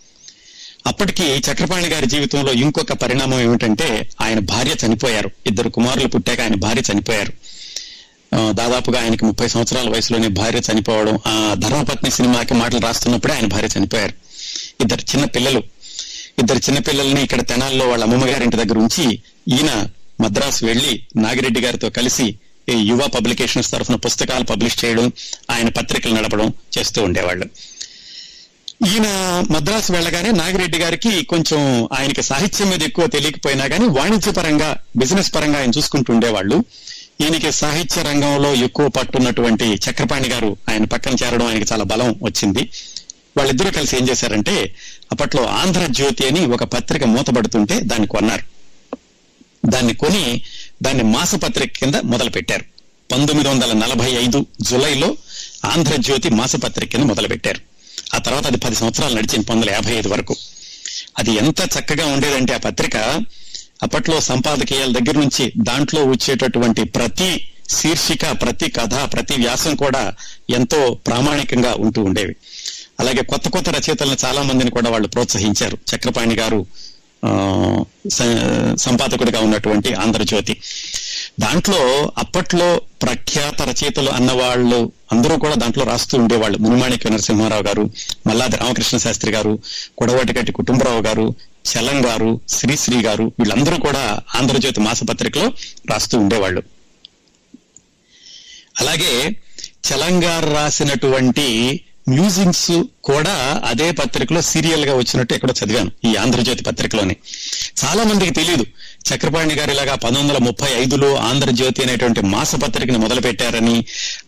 అప్పటికి 0.87 1.23
చక్రపాణి 1.23 1.87
గారి 1.87 2.05
జీవితంలో 2.05 2.53
ఇంకొక 2.53 2.93
పరిణామం 2.93 3.39
ఏమిటంటే 3.39 4.09
ఆయన 4.21 4.39
భార్య 4.39 4.75
చనిపోయారు. 4.85 5.31
ఇద్దరు 5.47 5.69
కుమారులు 5.69 6.07
పుట్టాక 6.07 6.41
ఆయన 6.41 6.55
భార్య 6.55 6.81
చనిపోయారు. 6.93 7.33
దాదాపుగా 8.51 9.01
ఆయనకి 9.01 9.25
ముప్పై 9.25 9.47
సంవత్సరాల 9.47 9.89
వయసులోనే 9.89 10.27
భార్య 10.27 10.61
చనిపోవడం 10.71 11.19
ఆ 11.27 11.55
ధర్మపత్ని 11.59 12.11
సినిమాకి 12.11 12.53
మాటలు 12.53 12.79
రాస్తున్నప్పుడే 12.79 13.33
ఆయన 13.33 13.45
భార్య 13.45 13.69
చనిపోయారు. 13.77 14.13
ఇద్దరు 14.81 15.01
చిన్న 15.01 15.25
పిల్లలు. 15.25 15.63
ఇద్దరు 16.39 16.57
చిన్న 16.57 16.79
పిల్లల్ని 16.79 17.23
ఇక్కడ 17.23 17.47
తెనాల్లో 17.47 17.87
వాళ్ళ 17.87 18.03
అమ్మమ్మ 18.03 18.25
గారింటి 18.25 18.57
దగ్గర 18.57 18.77
ఉంచి 18.77 19.19
ఈయన 19.47 19.87
మద్రాసు 20.21 20.65
వెళ్ళి 20.65 21.03
నాగిరెడ్డి 21.15 21.61
గారితో 21.61 21.89
కలిసి 21.89 22.35
ఈ 22.69 22.75
యువ 22.75 23.07
పబ్లికేషన్స్ 23.07 23.71
తరఫున 23.71 23.95
పుస్తకాలు 23.95 24.43
పబ్లిష్ 24.43 24.85
చేయడం 24.85 25.11
ఆయన 25.51 25.69
పత్రికలు 25.69 26.13
నడపడం 26.13 26.53
చేస్తూ 26.77 27.03
ఉండేవాళ్ళు. 27.03 27.45
ఈయన 28.87 29.07
మద్రాసు 29.51 29.91
వెళ్ళగానే 29.93 30.31
నాగిరెడ్డి 30.31 30.77
గారికి 30.77 31.23
కొంచెం 31.23 31.59
ఆయనకి 31.93 32.23
సాహిత్యం 32.23 32.69
మీద 32.69 32.83
ఎక్కువ 32.83 33.07
తెలియకపోయినా 33.07 33.67
కానీ 33.67 33.87
వాణిజ్యపరంగా 33.87 34.69
బిజినెస్ 34.97 35.35
పరంగా 35.35 35.59
ఆయన 35.59 35.71
చూసుకుంటుండేవాళ్ళు 35.77 36.57
ఈయనకి 37.21 37.51
సాహిత్య 37.51 38.01
రంగంలో 38.01 38.53
ఎక్కువ 38.53 38.87
పట్టున్నటువంటి 38.87 39.79
చక్రపాణి 39.85 40.29
గారు 40.29 40.57
ఆయన 40.69 40.85
పక్కన 40.85 41.15
చేరడం 41.23 41.47
ఆయనకి 41.47 41.73
చాలా 41.73 41.83
బలం 41.83 42.15
వచ్చింది. 42.21 42.63
వాళ్ళిద్దరూ 43.37 43.71
కలిసి 43.71 43.97
ఏం 43.97 44.09
చేశారంటే 44.09 44.55
అప్పట్లో 45.11 45.43
ఆంధ్రజ్యోతి 45.43 46.27
అని 46.27 46.45
ఒక 46.45 46.63
పత్రిక 46.63 47.03
మూతపడుతుంటే 47.03 47.79
దాన్ని 47.83 48.07
కొన్నారు. 48.07 48.45
దాన్ని 49.65 49.93
కొని 49.93 50.23
దాన్ని 50.81 51.03
మాసపత్రిక 51.03 51.71
కింద 51.77 51.95
మొదలు 52.03 52.29
పెట్టారు 52.29 52.65
పంతొమ్మిది 53.11 53.49
వందల 53.49 53.73
నలభై 53.73 54.11
ఐదు 54.15 54.39
జులైలో 54.61 55.09
ఆంధ్రజ్యోతి 55.65 56.29
మాసపత్రిక 56.29 56.89
కింద 56.91 57.03
మొదలు 57.03 57.27
పెట్టారు 57.27 57.61
ఆ 58.15 58.17
తర్వాత 58.17 58.47
అది 58.47 58.57
పది 58.57 58.75
సంవత్సరాలు 58.75 59.13
నడిచింది 59.13 59.45
పంతొమ్మిది 59.45 59.73
యాభై 59.73 59.93
ఐదు 59.93 60.09
వరకు. 60.09 60.35
అది 61.19 61.31
ఎంత 61.31 61.61
చక్కగా 61.61 62.05
ఉండేదంటే 62.05 62.53
ఆ 62.53 62.57
పత్రిక 62.57 62.97
అప్పట్లో 63.83 64.21
సంపాదకీయాల 64.21 64.91
దగ్గర 64.91 65.17
నుంచి 65.19 65.53
దాంట్లో 65.57 66.05
వచ్చేటటువంటి 66.05 66.83
ప్రతి 66.83 67.47
శీర్షిక 67.69 68.31
ప్రతి 68.31 68.69
కథ 68.69 69.13
ప్రతి 69.13 69.33
వ్యాసం 69.33 69.75
కూడా 69.75 70.13
ఎంతో 70.49 70.97
ప్రామాణికంగా 71.07 71.75
ఉంటూ 71.79 72.03
ఉండేవి. 72.03 72.35
అలాగే 72.99 73.21
కొత్త 73.23 73.49
కొత్త 73.49 73.69
రచయితలను 73.69 74.17
చాలా 74.25 74.41
మందిని 74.41 74.71
కూడా 74.71 74.89
వాళ్ళు 74.89 75.07
ప్రోత్సహించారు. 75.07 75.77
చక్రపాణి 75.91 76.35
గారు 76.35 76.65
సంపాదకుడిగా 78.77 79.39
ఉన్నటువంటి 79.39 79.93
ఆంధ్రజ్యోతి. 79.93 80.61
దాంట్లో 81.39 82.11
అప్పట్లో 82.17 82.81
ప్రఖ్యాత 83.01 83.61
రచయితలు 83.61 84.09
అన్నవాళ్ళు 84.09 84.91
అందరూ 85.13 85.35
కూడా 85.37 85.55
దాంట్లో 85.55 85.85
రాస్తూ 85.85 86.17
ఉండేవాళ్ళు. 86.17 86.57
మునిమాణిక్య 86.57 87.09
నరసింహారావు 87.09 87.63
గారు 87.63 87.83
మల్లాది 88.27 88.55
రామకృష్ణ 88.55 88.97
శాస్త్రి 88.97 89.31
గారు 89.31 89.53
కొడవటిగట్టి 89.97 90.51
కుటుంబరావు 90.51 91.01
గారు 91.01 91.27
చలం 91.71 91.97
గారు 92.05 92.29
శ్రీశ్రీ 92.49 93.01
గారు 93.01 93.25
వీళ్ళందరూ 93.39 93.77
కూడా 93.77 94.03
ఆంధ్రజ్యోతి 94.35 94.79
మాసపత్రికలో 94.79 95.47
రాస్తూ 95.89 96.15
ఉండేవాళ్ళు. 96.19 96.63
అలాగే 98.79 99.13
చలంగారు 99.87 100.49
రాసినటువంటి 100.53 101.47
మ్యూజిక్స్ 102.09 102.83
కూడా 103.03 103.35
అదే 103.65 103.91
పత్రికలో 103.91 104.41
సీరియల్గా 104.41 104.93
వచ్చినట్టు 104.95 105.33
ఎక్కడో 105.33 105.53
చదివాను 105.59 105.91
ఈ 106.07 106.15
ఆంధ్రజ్యోతి 106.15 106.63
పత్రికలోనే. 106.63 107.15
చాలా 107.83 108.03
మందికి 108.03 108.31
తెలియదు 108.31 108.65
చక్రపాణి 109.05 109.53
గారు 109.55 109.71
ఇలాగా 109.71 109.95
పంతొమ్మిది 109.95 110.33
వందల 110.33 110.43
ముప్పై 110.47 110.69
ఐదులో 110.81 111.15
ఆంధ్రజ్యోతి 111.15 111.83
అనేటువంటి 111.83 112.21
మాసపత్రికను 112.21 112.99
మొదలుపెట్టారని 112.99 113.85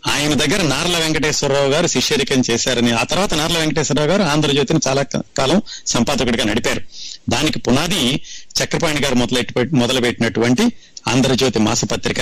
ఆయన 0.08 0.34
దగ్గర 0.34 0.62
నార్ల 0.62 0.98
వెంకటేశ్వరరావు 0.98 1.70
గారు 1.70 1.88
శిష్యరికం 1.88 2.44
చేశారని 2.51 2.91
ఆ 2.91 3.03
తర్వాత 3.03 3.34
నార్ల 3.34 3.58
వెంకటేశ్వరరావు 3.58 4.10
గారు 4.10 4.24
ఆంధ్రజ్యోతిని 4.24 4.79
చాలా 4.88 5.03
కాలం 5.38 5.62
సంపాదకుడిగా 5.86 6.46
నడిపారు. 6.46 6.82
దానికి 7.29 7.60
పునాది 7.60 8.22
చక్రపాణి 8.60 9.01
గారు 9.01 9.15
మొదలెట్టి 9.15 9.75
మొదలుపెట్టినటువంటి 9.75 10.65
ఆంధ్రజ్యోతి 11.08 11.60
మాసపత్రిక 11.60 12.22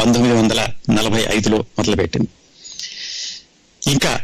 పంతొమ్మిది 0.00 0.34
వందల 0.34 0.60
నలభై 0.90 1.22
ఐదులో 1.30 1.58
మొదలుపెట్టింది. 1.78 2.28
ఇంకా 3.82 4.20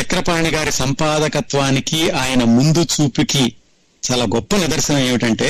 చక్రపాణి 0.00 0.48
గారి 0.48 0.72
సంపాదకత్వానికి 0.72 2.10
ఆయన 2.10 2.44
ముందు 2.44 2.86
చూపుకి 2.94 3.54
చాలా 4.02 4.24
గొప్ప 4.24 4.56
నిదర్శనం 4.56 4.98
ఏమిటంటే 4.98 5.48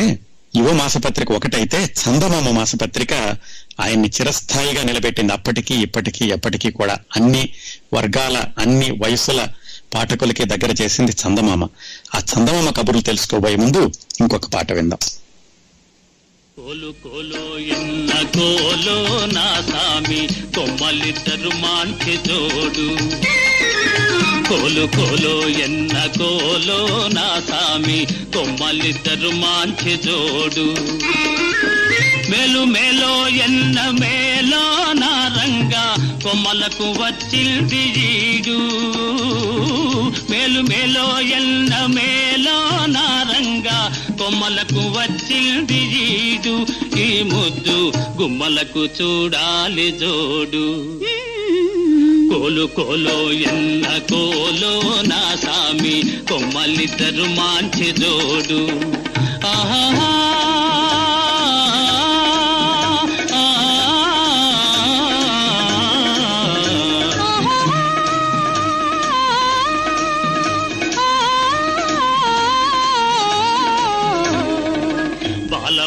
యువ 0.57 0.73
మాసపత్రిక 0.73 1.33
ఒకటైతే 1.33 1.95
చందమామ 2.03 2.51
మాసపత్రిక 2.51 3.15
ఆయన్ని 3.81 4.09
చిరస్థాయిగా 4.09 4.83
నిలబెట్టింది. 4.83 5.33
అప్పటికీ 5.33 5.75
ఇప్పటికీ 5.75 6.25
ఎప్పటికీ 6.25 6.71
కూడా 6.71 6.99
అన్ని 7.17 7.49
వర్గాల 7.95 8.45
అన్ని 8.59 8.91
వయసుల 8.91 9.47
పాఠకులకి 9.95 10.45
దగ్గర 10.45 10.75
చేసింది 10.83 11.13
చందమామ. 11.13 11.65
ఆ 12.15 12.19
చందమామ 12.19 12.71
కబుర్లు 12.71 13.03
తెలుసుకోబోయే 13.03 13.57
ముందు 13.57 13.93
ఇంకొక 14.21 14.49
పాట 14.55 14.73
విందాం. 14.73 14.99
కోలు 16.57 16.95
కోలో 17.05 17.59
ఎన్న 17.59 18.23
కోలో 18.23 19.27
నా 19.27 19.67
సామి 19.71 20.29
కొమ్మలిద్దరు 20.57 21.49
మాంటి 21.49 22.17
జోడు. 22.27 22.89
కోలు 24.49 24.85
కోలో 24.97 25.35
ఎన్న 25.65 25.97
కోలో 26.17 26.79
నా 27.17 27.29
సామి 27.49 27.99
కొమ్మలిద్దరు 28.35 29.31
మాంచి 29.43 29.95
జోడు. 30.05 30.67
మేలు 32.31 32.63
మేలో 32.75 33.13
ఎన్న 33.47 33.79
మేలో 34.01 34.63
నారంగా 35.03 35.85
కొమ్మలకు 36.25 36.87
వచ్చింది 37.03 37.83
జీడు 37.97 38.59
మేలు 40.31 40.63
మేలో 40.71 41.07
ఎన్న 41.39 41.75
మేలో 41.97 42.57
నారంగా 42.97 43.79
కొమ్మలకు 44.23 44.85
వచ్చింది 44.99 45.81
జీడు 45.95 46.57
ఈ 47.07 47.11
ముద్దు 47.33 47.79
గుమ్మలకు 48.21 48.85
చూడాలి 48.99 49.89
జోడు. 50.03 50.67
కోలు 52.31 52.65
కోలో 52.77 53.17
ఎన్న 53.51 53.87
కోలో 54.11 54.73
నా 55.11 55.23
సామి 55.45 55.97
కొమ్మలిద్దరు 56.31 57.27
మాంచి 57.39 57.89
జోడు. 58.01 58.61
ఆహా 59.53 59.83
బాల 75.51 75.81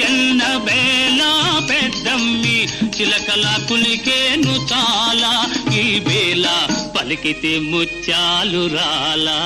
ఎన్నబేలా 0.00 1.32
పెద్దమ్మి 1.70 2.58
చిలకల 2.96 3.46
కులికేను 3.68 4.54
చాలా 4.72 5.32
ఈ 5.74 6.00
బేల 6.00 6.46
పలికితే 6.96 7.58
ముత్యాలు 7.58 8.66
రాలా. 8.66 9.38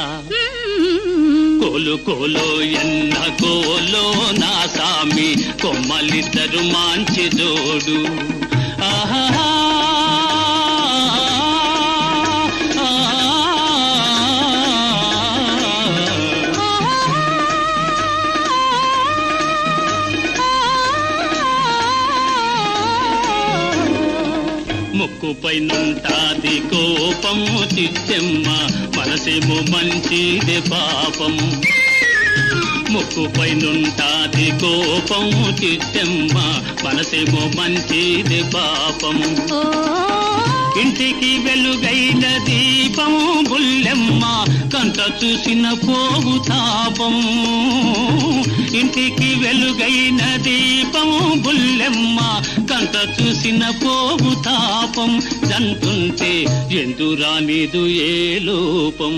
కోలు 1.60 1.96
కోలో 1.96 2.62
ఎన్న 2.62 3.14
కోలో 3.40 4.04
నా 4.38 4.66
సామి 4.76 5.28
కొమ్మలిద్దరు 5.62 6.62
మాంచి 6.74 7.28
జోడు. 7.28 7.98
ఆహా 8.84 9.38
ముక్కుపై 25.28 25.58
నుంటాది 25.58 26.61
కోపము 26.61 27.64
చిత్తెమ్మ 27.64 28.47
మనసేమో 28.99 29.56
మంచిది 29.73 30.61
పాపం. 30.70 31.35
ముక్కుపై 32.90 33.50
నుంటాది 33.54 34.47
కోపము 34.50 35.44
చిత్తెమ్మ 35.62 36.37
మనసేమో 36.85 37.42
మంచిది 37.61 38.42
పాపం. 38.54 39.18
ఇంటికి 40.80 41.38
వెలుగైన 41.38 42.25
దీపం 42.44 43.44
బుల్లెమ్మ 43.50 44.44
కంట 44.75 45.25
చూసిన 45.25 45.70
పోగు 45.73 46.38
తాపం 46.49 47.16
ఇంటికి 48.80 49.35
వెలుగైన 49.35 50.37
దీపం 50.37 51.42
బుల్లెమ్మ 51.42 52.18
కంట 52.70 52.94
చూసిన 53.18 53.62
పోగు 53.85 54.35
తాపం. 54.35 55.20
జంతుంటే 55.49 56.32
ఎందురా 56.70 57.38
నీదు 57.38 57.87
ఏ 57.87 58.38
లోపం. 58.38 59.14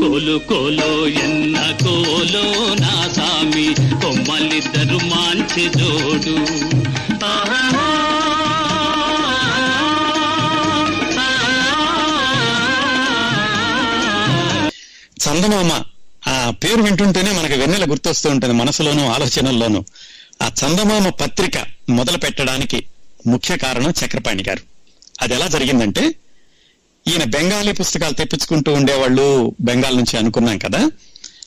కోలు 0.00 0.38
కోలో 0.38 1.06
ఎన్న 1.06 1.56
కోలో 1.84 2.74
నా 2.74 3.08
సామి 3.12 3.74
కొమ్మలిద్దరు 4.02 4.98
మాంచి 5.06 5.64
జోడు. 5.78 6.36
చందమామ 15.32 15.82
ఆ 16.28 16.50
పేరు 16.50 16.82
వింటుంటేనే 16.82 17.32
మనకి 17.32 17.54
వెన్నెల 17.54 17.90
గుర్తొస్తూ 17.90 18.30
ఉంటుంది 18.30 18.54
మనసులోనూ 18.54 19.06
ఆలోచనల్లోనూ. 19.06 19.84
ఆ 20.42 20.50
చందమామ 20.64 21.08
పత్రిక 21.08 21.52
మొదలు 21.90 22.18
పెట్టడానికి 22.18 22.86
ముఖ్య 23.26 23.56
కారణం 23.56 23.90
చక్రపాణి 23.90 24.44
గారు. 24.48 24.60
అది 25.22 25.34
ఎలా 25.34 25.46
జరిగిందంటే 25.46 26.14
ఈయన 27.08 27.24
బెంగాలీ 27.24 27.72
పుస్తకాలు 27.72 28.14
తెప్పించుకుంటూ 28.14 28.72
ఉండేవాళ్ళు 28.72 29.54
బెంగాల్ 29.60 29.96
నుంచి 29.96 30.18
అనుకున్నాం 30.18 30.58
కదా. 30.58 30.90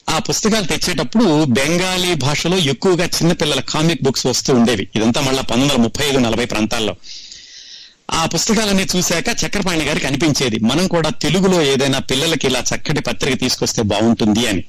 ఆ 0.09 0.19
పుస్తకాలు 0.19 0.65
తెచ్చేటప్పుడు 0.65 1.43
బెంగాలీ 1.43 2.13
భాషలో 2.13 2.57
ఎక్కువగా 2.57 3.05
చిన్నపిల్లల 3.05 3.59
కామిక్ 3.59 4.03
బుక్స్ 4.03 4.25
వస్తూ 4.25 4.53
ఉండేవి. 4.53 4.87
ఇదంతా 4.95 5.21
మళ్ళా 5.21 5.41
పంతొమ్మిది 5.41 5.73
వందల 5.73 5.83
ముప్పై 5.83 6.05
ఐదు 6.05 6.17
నలభై 6.17 6.45
ప్రాంతాల్లో. 6.45 6.95
ఆ 8.09 8.25
పుస్తకాలన్నీ 8.25 8.87
చూశాక 8.95 9.45
చక్రపాణి 9.45 9.85
గారికి 9.85 10.07
అనిపించేది 10.07 10.57
మనం 10.63 10.87
కూడా 10.87 11.09
తెలుగులో 11.09 11.61
ఏదైనా 11.61 11.99
పిల్లలకి 11.99 12.47
ఇలా 12.47 12.59
చక్కటి 12.59 13.01
పత్రిక 13.01 13.39
తీసుకొస్తే 13.39 13.81
బాగుంటుంది 13.81 14.47
అని. 14.47 14.63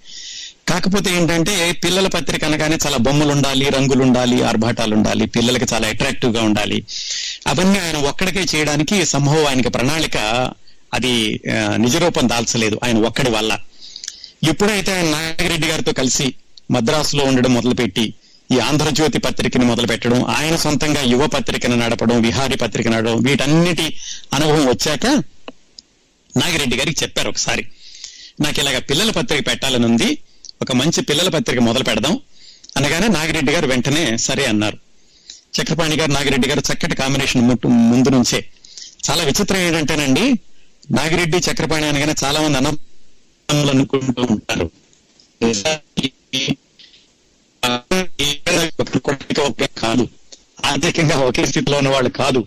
కాకపోతే 0.69 1.11
ఏంటంటే 1.17 1.73
పిల్లల 1.73 2.07
పత్రిక 2.07 2.45
అనగానే 2.45 2.79
చాలా 2.87 2.97
బొమ్మలు 2.97 3.33
ఉండాలి 3.33 3.71
రంగులు 3.71 4.03
ఉండాలి 4.03 4.43
ఆర్భాటాలు 4.43 4.95
ఉండాలి 4.95 5.27
పిల్లలకి 5.27 5.75
చాలా 5.75 5.89
అట్రాక్టివ్గా 5.89 6.43
ఉండాలి. 6.43 6.85
అవన్నీ 7.47 7.79
ఆయన 7.79 7.97
ఒక్కడికే 7.97 8.47
చేయడానికి 8.55 9.05
సంభవం 9.05 9.47
ఆయనకి 9.47 9.69
ప్రణాళిక 9.69 10.17
అది 10.95 11.41
నిజరూపం 11.77 12.29
దాల్చలేదు 12.29 12.81
ఆయన 12.85 12.99
ఒక్కడి 12.99 13.31
వల్ల. 13.31 13.53
ఎప్పుడైతే 14.49 14.97
ఆయన 14.97 15.09
నాగిరెడ్డి 15.09 15.69
గారితో 15.69 15.93
కలిసి 15.93 16.35
మద్రాసులో 16.71 17.25
ఉండడం 17.25 17.55
మొదలుపెట్టి 17.55 18.15
ఈ 18.53 18.59
ఆంధ్రజ్యోతి 18.59 19.19
పత్రికని 19.19 19.65
మొదలు 19.65 19.87
పెట్టడం 19.87 20.25
ఆయన 20.25 20.57
సొంతంగా 20.57 21.03
యువ 21.03 21.27
పత్రికను 21.27 21.77
నడపడం 21.77 22.21
విహారీ 22.21 22.57
పత్రిక 22.57 22.89
నడవడం 22.89 23.23
వీటన్నిటి 23.23 23.97
అనుభవం 24.33 24.67
వచ్చాక 24.67 25.07
నాగిరెడ్డి 26.37 26.77
గారికి 26.77 27.03
చెప్పారు 27.03 27.29
ఒకసారి. 27.29 27.67
నాకు 28.41 28.61
ఇలాగ 28.61 28.79
పిల్లల 28.79 29.11
పత్రిక 29.11 29.47
పెట్టాలని 29.47 29.87
ఉంది 29.87 30.19
ఒక 30.63 30.73
మంచి 30.73 31.01
పిల్లల 31.03 31.29
పత్రిక 31.29 31.61
మొదలు 31.61 31.85
పెడదాం 31.85 32.21
అనగానే 32.77 33.09
నాగిరెడ్డి 33.09 33.53
గారు 33.53 33.67
వెంటనే 33.67 34.17
సరే 34.17 34.45
అన్నారు. 34.45 34.79
చక్రపాణి 35.61 35.97
గారు 35.97 36.11
నాగిరెడ్డి 36.11 36.49
గారు 36.49 36.61
చక్కటి 36.61 36.97
కాంబినేషన్ 36.97 37.43
ముట్టు 37.43 37.69
ముందు 37.69 38.09
నుంచే. 38.09 38.45
చాలా 39.11 39.23
విచిత్రం 39.23 39.61
ఏంటంటేనండి 39.61 40.33
నాగిరెడ్డి 40.91 41.39
చక్రపాణి 41.39 41.87
అనగానే 41.87 42.15
చాలా 42.25 42.41
మంది 42.41 42.57
అనుకుంటూ 43.71 44.23
ఉంటారు. 44.23 44.71
కాదు. 49.79 50.09
ఆర్థికంగా 50.65 51.17
ఒకే 51.17 51.47
స్థితిలో 51.47 51.79
ఉన్న 51.79 51.89
వాళ్ళు 51.89 52.11
కాదు. 52.11 52.47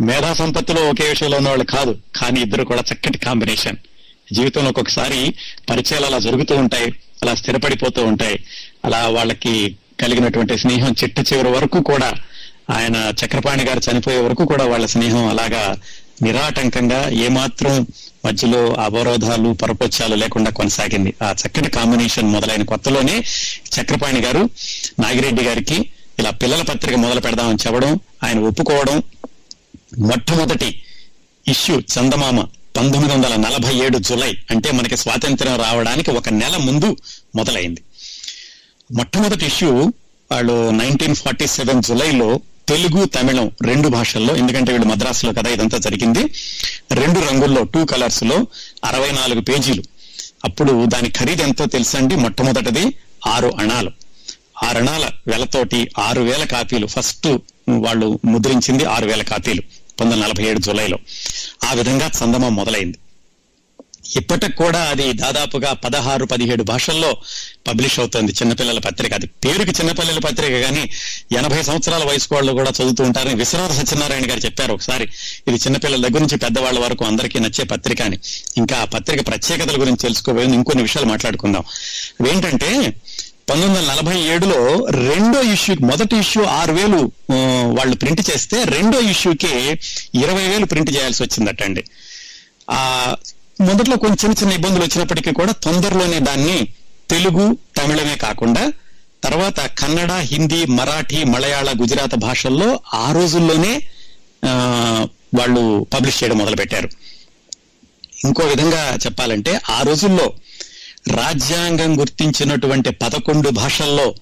మేధా 0.00 0.32
సంపత్తిలో 0.32 0.88
ఒకే 0.88 1.08
విషయంలో 1.08 1.36
ఉన్న 1.36 1.48
వాళ్ళు 1.48 1.64
కాదు. 1.64 1.98
కానీ 2.16 2.40
ఇద్దరు 2.40 2.64
కూడా 2.64 2.82
చక్కటి 2.92 3.18
కాంబినేషన్. 3.18 3.76
జీవితంలో 4.32 4.68
ఒక్కొక్కసారి 4.68 5.34
పరిచయాలు 5.70 6.06
అలా 6.06 6.18
జరుగుతూ 6.18 6.56
ఉంటాయి. 6.56 6.92
అలా 7.22 7.34
స్థిరపడిపోతూ 7.34 8.04
ఉంటాయి. 8.04 8.44
అలా 8.84 9.08
వాళ్ళకి 9.08 9.76
కలిగినటువంటి 10.00 10.58
స్నేహం 10.58 10.94
చిట్ట 11.02 11.32
చివరి 11.32 11.48
వరకు 11.48 11.80
కూడా 11.80 12.12
ఆయన 12.70 13.12
చక్రపాణి 13.24 13.64
గారు 13.64 13.80
చనిపోయే 13.90 14.18
వరకు 14.18 14.44
కూడా 14.44 14.66
వాళ్ళ 14.66 14.86
స్నేహం 14.86 15.26
అలాగా 15.26 15.76
నిరాటంకంగా 16.22 17.08
ఏమాత్రం 17.08 17.86
మధ్యలో 18.26 18.74
అవరోధాలు 18.74 19.52
పరపొచ్చాలు 19.52 20.14
లేకుండా 20.14 20.50
కొనసాగింది. 20.50 21.14
ఆ 21.22 21.34
చక్కటి 21.42 21.70
కాంబినేషన్ 21.70 22.28
మొదలైన 22.28 22.62
కొత్తలోనే 22.62 23.24
చక్రపాణి 23.76 24.20
గారు 24.20 24.50
నాగిరెడ్డి 25.00 25.44
గారికి 25.44 25.90
ఇలా 26.18 26.30
పిల్లల 26.30 26.62
పత్రిక 26.62 26.96
మొదలు 26.96 27.20
పెడదామని 27.20 27.58
చెప్పడం 27.66 28.00
ఆయన 28.24 28.38
ఒప్పుకోవడం 28.38 29.02
మొట్టమొదటి 29.98 30.82
ఇష్యూ 31.48 31.80
చందమామ 31.80 32.40
పంతొమ్మిది 32.76 33.14
వందల 33.14 33.36
నలభై 33.36 33.74
ఏడు 33.74 33.98
జులై 33.98 34.36
అంటే 34.50 34.70
మనకి 34.70 34.96
స్వాతంత్ర్యం 34.96 35.56
రావడానికి 35.56 36.10
ఒక 36.10 36.28
నెల 36.28 36.56
ముందు 36.56 36.96
మొదలైంది. 37.36 37.82
మొట్టమొదటి 38.92 39.46
ఇష్యూ 39.46 39.92
వాళ్ళు 40.32 40.70
నైన్టీన్ 40.70 41.14
ఫార్టీ 41.14 41.46
సెవెన్ 41.46 41.82
జులైలో 41.82 42.40
తెలుగు 42.68 43.04
తమిళం 43.04 43.50
రెండు 43.62 43.88
భాషల్లో 43.88 44.36
ఎందుకంటే 44.36 44.72
వీళ్ళు 44.72 44.88
మద్రాసులో 44.88 45.32
కదా 45.32 45.50
ఇదంతా 45.50 45.78
జరిగింది. 45.78 46.24
రెండు 46.92 47.20
రంగుల్లో 47.20 47.62
టూ 47.62 47.84
కలర్స్లో 47.84 48.46
అరవై 48.84 49.10
నాలుగు 49.10 49.40
పేజీలు. 49.40 49.82
అప్పుడు 50.44 50.84
దాని 50.86 51.10
ఖరీదు 51.10 51.42
ఎంతో 51.42 51.66
తెలుసండి? 51.66 52.16
మొట్టమొదటిది 52.16 52.94
ఆరు 53.26 53.52
అణాలు. 53.58 53.90
ఆరు 54.64 54.78
అణాల 54.78 55.10
వెలతోటి 55.26 55.90
ఆరు 55.98 56.22
వేల 56.22 56.44
కాపీలు. 56.44 56.86
ఫస్ట్ 56.86 57.26
వాళ్ళు 57.68 58.20
ముద్రించింది 58.24 58.84
ఆరు 58.84 59.06
వేల 59.06 59.22
కాపీలు. 59.22 59.60
పంతొమ్మిది 59.60 60.22
నలభై 60.22 60.44
ఏడు 60.44 60.58
జూలైలో. 60.58 60.98
ఆ 61.64 61.72
విధంగా 61.72 62.10
చందమా 62.24 62.48
మొదలైంది. 62.48 62.98
ఇప్పటికి 64.16 64.52
కూడా 64.52 64.80
అది 64.80 65.12
దాదాపుగా 65.12 65.72
పదహారు 65.72 66.24
పదిహేడు 66.24 66.62
భాషల్లో 66.62 67.16
పబ్లిష్ 67.66 67.98
అవుతుంది 67.98 68.32
చిన్నపిల్లల 68.32 68.78
పత్రిక. 68.78 69.14
అది 69.14 69.26
పేరుకి 69.26 69.70
చిన్నపిల్లల 69.70 70.18
పత్రిక 70.18 70.60
కానీ 70.60 70.90
ఎనభై 71.32 71.62
సంవత్సరాల 71.62 72.04
వయసు 72.04 72.28
వాళ్ళు 72.32 72.52
కూడా 72.52 72.70
చదువుతూ 72.70 73.04
ఉంటారని 73.04 73.34
విశ్వనాథ 73.34 73.72
సత్యనారాయణ 73.72 74.30
గారు 74.30 74.40
చెప్పారు 74.40 74.72
ఒకసారి. 74.72 75.08
ఇది 75.48 75.56
చిన్నపిల్లల 75.56 76.08
దగ్గర 76.08 76.20
నుంచి 76.20 76.38
పెద్దవాళ్ళ 76.38 76.78
వరకు 76.78 77.04
అందరికీ 77.04 77.38
నచ్చే 77.38 77.64
పత్రిక 77.64 78.02
అని. 78.02 78.18
ఇంకా 78.56 78.76
ఆ 78.76 78.84
పత్రిక 78.84 79.26
ప్రత్యేకతల 79.26 79.80
గురించి 79.80 79.96
తెలుసుకోవాలని 79.96 80.54
ఇంకొన్ని 80.54 80.82
విషయాలు 80.82 81.08
మాట్లాడుకుందాం. 81.08 81.64
ఏంటంటే 82.28 82.92
పంతొమ్మిది 83.50 83.80
వందల 83.80 83.92
నలభై 83.92 84.20
ఏడులో 84.20 84.86
రెండో 84.90 85.42
ఇష్యూ 85.42 85.76
మొదటి 85.80 86.16
ఇష్యూ 86.16 86.44
ఆరు 86.44 86.72
వేలు 86.72 87.12
వాళ్ళు 87.78 87.96
ప్రింట్ 87.96 88.30
చేస్తే 88.30 88.64
రెండో 88.64 89.00
ఇష్యూకి 89.00 89.78
ఇరవై 90.14 90.48
వేలు 90.48 90.66
ప్రింట్ 90.66 90.90
చేయాల్సి 90.96 91.22
వచ్చిందటండి. 91.22 91.84
ఆ 92.70 93.16
మొదట్లో 93.62 93.96
కొంచెం 93.96 94.16
చిన్న 94.24 94.34
చిన్న 94.42 94.52
ఇబ్బందులు 94.52 94.84
వచ్చినప్పటికీ 94.84 95.32
కూడా 95.32 95.52
తొందరలోనే 95.52 96.18
దాన్ని 96.18 96.68
తెలుగు 97.10 97.58
తమిళమే 97.76 98.16
కాకుండా 98.16 98.72
తర్వాత 99.24 99.60
కన్నడ 99.60 100.12
హిందీ 100.12 100.64
మరాఠీ 100.64 101.24
మలయాళ 101.24 101.68
గుజరాత్ 101.80 102.16
భాషల్లో 102.16 102.80
ఆ 102.94 103.12
రోజుల్లోనే 103.12 103.72
వాళ్ళు 105.34 105.86
పబ్లిష్ 105.94 106.22
చేయడం 106.22 106.38
మొదలుపెట్టారు. 106.38 106.88
ఇంకో 108.24 108.42
విధంగా 108.44 108.98
చెప్పాలంటే 109.06 109.60
ఆ 109.70 109.82
రోజుల్లో 109.82 110.32
రాజ్యాంగం 111.08 112.00
గుర్తించినటువంటి 112.00 112.90
పదకొండు 112.90 113.48
భాషల్లో 113.48 114.14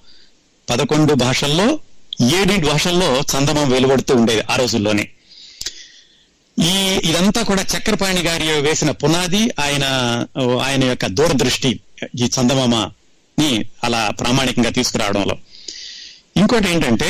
పదకొండు 0.69 1.13
భాషల్లో 1.13 1.79
ఏడు 2.37 2.67
భాషల్లో 2.69 3.09
చందమం 3.31 3.69
వెలువడుతూ 3.69 4.15
ఉండేది 4.15 4.41
ఆ 4.41 4.55
రోజుల్లోనే. 4.55 5.05
ఈ 6.61 6.99
ఇదంతా 7.03 7.41
కూడా 7.41 7.61
చక్రపాణి 7.61 8.21
గారి 8.21 8.61
వేసిన 8.61 8.91
పునాది 8.91 9.51
ఆయన 9.59 9.83
ఆయన 10.61 10.83
యొక్క 10.83 11.05
దూరదృష్టి 11.05 11.79
ఈ 12.19 12.29
చందమామని 12.39 13.65
అలా 13.83 14.09
ప్రామాణికంగా 14.09 14.69
తీసుకురావడంలో. 14.69 15.37
ఇంకోటి 16.37 16.69
ఏంటంటే 16.69 17.09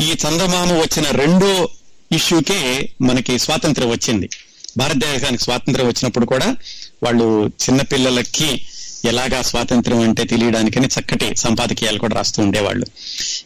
ఈ 0.00 0.14
చందమామ 0.24 0.72
వచ్చిన 0.72 1.10
రెండో 1.10 1.68
ఇష్యూకే 2.12 2.90
మనకి 3.00 3.38
స్వాతంత్రం 3.38 3.90
వచ్చింది. 3.90 4.30
భారతదేశానికి 4.76 5.42
స్వాతంత్రం 5.42 5.86
వచ్చినప్పుడు 5.86 6.26
కూడా 6.26 6.56
వాళ్ళు 7.02 7.50
చిన్నపిల్లలకి 7.64 8.66
ఎలాగా 9.06 9.42
స్వాతంత్రం 9.42 10.00
అంటే 10.00 10.24
తెలియడానికని 10.24 10.86
చక్కటి 10.86 11.36
సంపాదకీయాలు 11.36 11.98
కూడా 11.98 12.14
రాస్తూ 12.14 12.42
ఉండేవాళ్ళు. 12.42 12.86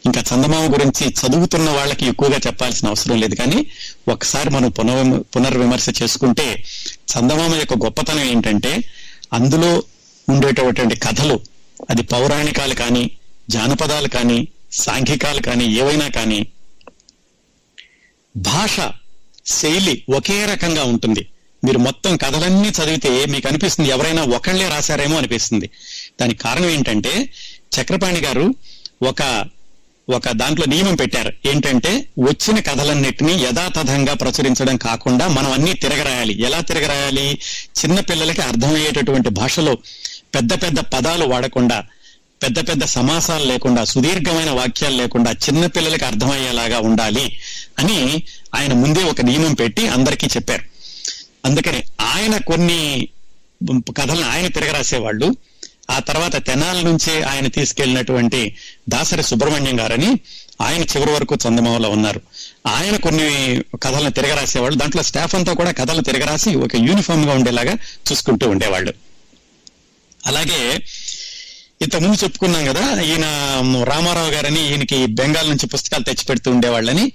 ఇంకా 0.05 0.21
చందమామ 0.21 0.73
గురించి 0.73 1.05
చదువుతున్న 1.21 1.69
వాళ్ళకి 1.69 2.05
ఎక్కువగా 2.05 2.39
చెప్పాల్సిన 2.47 2.87
అవసరం 2.87 3.19
లేదు. 3.21 3.35
కానీ 3.35 3.59
ఒకసారి 4.07 4.49
మనం 4.49 4.69
పునర్ 4.69 5.23
పునర్విమర్శ 5.35 5.85
చేసుకుంటే 6.03 6.47
చందమామ 7.13 7.55
యొక్క 7.55 7.73
గొప్పతనం 7.73 8.23
ఏంటంటే 8.23 8.73
అందులో 9.33 9.71
ఉండేటటువంటి 10.29 10.95
కథలు 10.95 11.39
అది 11.89 12.01
పౌరాణికాలు 12.03 12.75
కానీ 12.75 13.11
జానపదాలు 13.49 14.07
కానీ 14.07 14.47
సాంఘికాలు 14.71 15.41
కానీ 15.41 15.65
ఏవైనా 15.65 16.07
కానీ 16.07 16.39
భాష 18.37 18.75
శైలి 19.45 20.03
ఒకే 20.15 20.45
రకంగా 20.45 20.83
ఉంటుంది. 20.83 21.27
మీరు 21.63 21.77
మొత్తం 21.77 22.17
కథలన్నీ 22.17 22.69
చదివితే 22.69 23.25
మీకు 23.25 23.47
అనిపిస్తుంది 23.47 23.89
ఎవరైనా 23.89 24.23
ఒకళ్ళే 24.23 24.67
రాశారేమో 24.67 25.17
అనిపిస్తుంది. 25.17 25.69
దానికి 26.21 26.39
కారణం 26.39 26.69
ఏంటంటే 26.69 27.29
చక్రపాణి 27.81 28.19
గారు 28.19 28.55
ఒక 29.03 29.45
ఒక 30.09 30.29
దాంట్లో 30.31 30.65
నియమం 30.65 30.95
పెట్టారు. 30.95 31.33
ఏంటంటే 31.45 32.07
వచ్చిన 32.19 32.59
కథలన్నిటినీ 32.59 33.33
యథాతథంగా 33.33 34.13
ప్రచురించడం 34.13 34.77
కాకుండా 34.77 35.27
మనం 35.27 35.51
అన్ని 35.51 35.73
తిరగరాయాలి. 35.73 36.41
ఎలా 36.41 36.59
తిరగరాయాలి? 36.59 37.39
చిన్న 37.79 37.99
పిల్లలకి 37.99 38.41
అర్థమయ్యేటటువంటి 38.41 39.29
భాషలో 39.29 39.77
పెద్ద 40.35 40.53
పెద్ద 40.53 40.79
పదాలు 40.79 41.25
వాడకుండా 41.25 41.83
పెద్ద 42.43 42.69
పెద్ద 42.69 42.83
సమాసాలు 42.85 43.45
లేకుండా 43.45 43.83
సుదీర్ఘమైన 43.83 44.49
వాక్యాలు 44.49 44.95
లేకుండా 44.95 45.31
చిన్న 45.31 45.65
పిల్లలకి 45.65 46.05
అర్థమయ్యేలాగా 46.05 46.79
ఉండాలి 46.79 47.39
అని 47.79 48.23
ఆయన 48.55 48.73
ముందే 48.73 49.03
ఒక 49.03 49.21
నియమం 49.21 49.53
పెట్టి 49.53 49.87
అందరికీ 49.87 50.27
చెప్పారు. 50.27 50.70
అందుకని 51.45 51.83
ఆయన 52.01 52.37
కొన్ని 52.37 53.07
కథలను 53.97 54.29
ఆయన 54.29 54.47
తిరగరాసేవాళ్ళు. 54.47 55.35
ఆ 55.91 55.99
తర్వాత 55.99 56.45
తెనాల 56.45 56.81
నుంచే 56.81 57.21
ఆయన 57.21 57.47
తీసుకెళ్ళినటువంటి 57.47 58.55
దాసరి 58.89 59.23
సుబ్రహ్మణ్యం 59.23 59.79
గారని 59.79 60.19
ఆయన 60.61 60.81
చివరి 60.81 61.11
వరకు 61.11 61.37
చందమామలో 61.47 61.89
ఉన్నారు. 61.89 62.21
ఆయన 62.67 62.95
కొన్ని 62.95 63.61
కథలను 63.83 64.11
తిరగరాసేవాళ్ళు. 64.11 64.79
దాంట్లో 64.79 65.03
స్టాఫ్ 65.03 65.35
అంతా 65.35 65.53
కూడా 65.53 65.71
కథలు 65.71 66.01
తిరగరాసి 66.01 66.55
ఒక 66.55 66.75
యూనిఫామ్గా 66.75 67.33
ఉండేలాగా 67.33 67.73
చూసుకుంటూ 68.11 68.49
ఉండేవాళ్ళు. 68.49 68.93
అలాగే 70.27 70.79
ఇంతకుముందు 71.81 72.23
చెప్పుకున్నాం 72.23 72.65
కదా 72.65 73.01
ఈయన 73.01 73.25
రామారావు 73.83 74.31
గారని 74.31 74.69
ఈయనకి 74.69 75.05
బెంగాల్ 75.05 75.49
నుంచి 75.49 75.67
పుస్తకాలు 75.67 76.03
తెచ్చి 76.03 76.25
పెడుతూ 76.25 76.51
ఉండేవాళ్ళని 76.51 77.11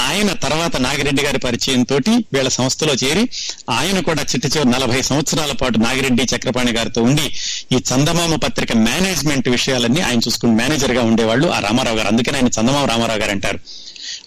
ఆయన 0.00 0.32
తర్వాత 0.42 0.76
నాగిరెడ్డి 0.76 1.22
గారి 1.22 1.38
పరిచయం 1.38 1.82
తోటి 1.82 2.12
వీళ్ళ 2.32 2.48
సంస్థలో 2.48 2.94
చేరి 2.94 3.24
ఆయన 3.70 4.00
కూడా 4.00 4.22
చిట్ట 4.22 4.46
చివరి 4.46 4.70
నలభై 4.70 5.02
సంవత్సరాల 5.02 5.52
పాటు 5.52 5.78
నాగిరెడ్డి 5.78 6.24
చక్రపాణి 6.32 6.72
గారితో 6.72 7.02
ఉండి 7.02 7.26
ఈ 7.72 7.80
చందమామ 7.90 8.34
పత్రిక 8.36 8.72
మేనేజ్మెంట్ 8.80 9.48
విషయాలన్నీ 9.48 10.00
ఆయన 10.00 10.18
చూసుకుని 10.18 10.52
మేనేజర్గా 10.54 11.02
ఉండేవాళ్ళు 11.02 11.48
ఆ 11.48 11.58
రామారావు 11.58 11.96
గారు. 11.96 12.08
అందుకని 12.08 12.36
ఆయన 12.36 12.48
చందమామ 12.48 12.84
రామారావు 12.84 13.20
గారు 13.20 13.30
అంటారు. 13.30 13.58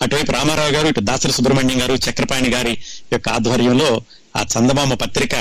అటువైపు 0.01 0.31
రామారావు 0.31 0.71
గారు 0.71 0.88
ఇటు 0.88 0.99
దాసరి 1.01 1.31
సుబ్రహ్మణ్యం 1.31 1.81
గారు 1.81 1.93
చక్రపాణి 2.05 2.49
గారి 2.49 2.73
యొక్క 3.13 3.29
ఆధ్వర్యంలో 3.29 3.89
ఆ 4.38 4.43
చందమామ 4.53 4.93
పత్రిక 4.93 5.33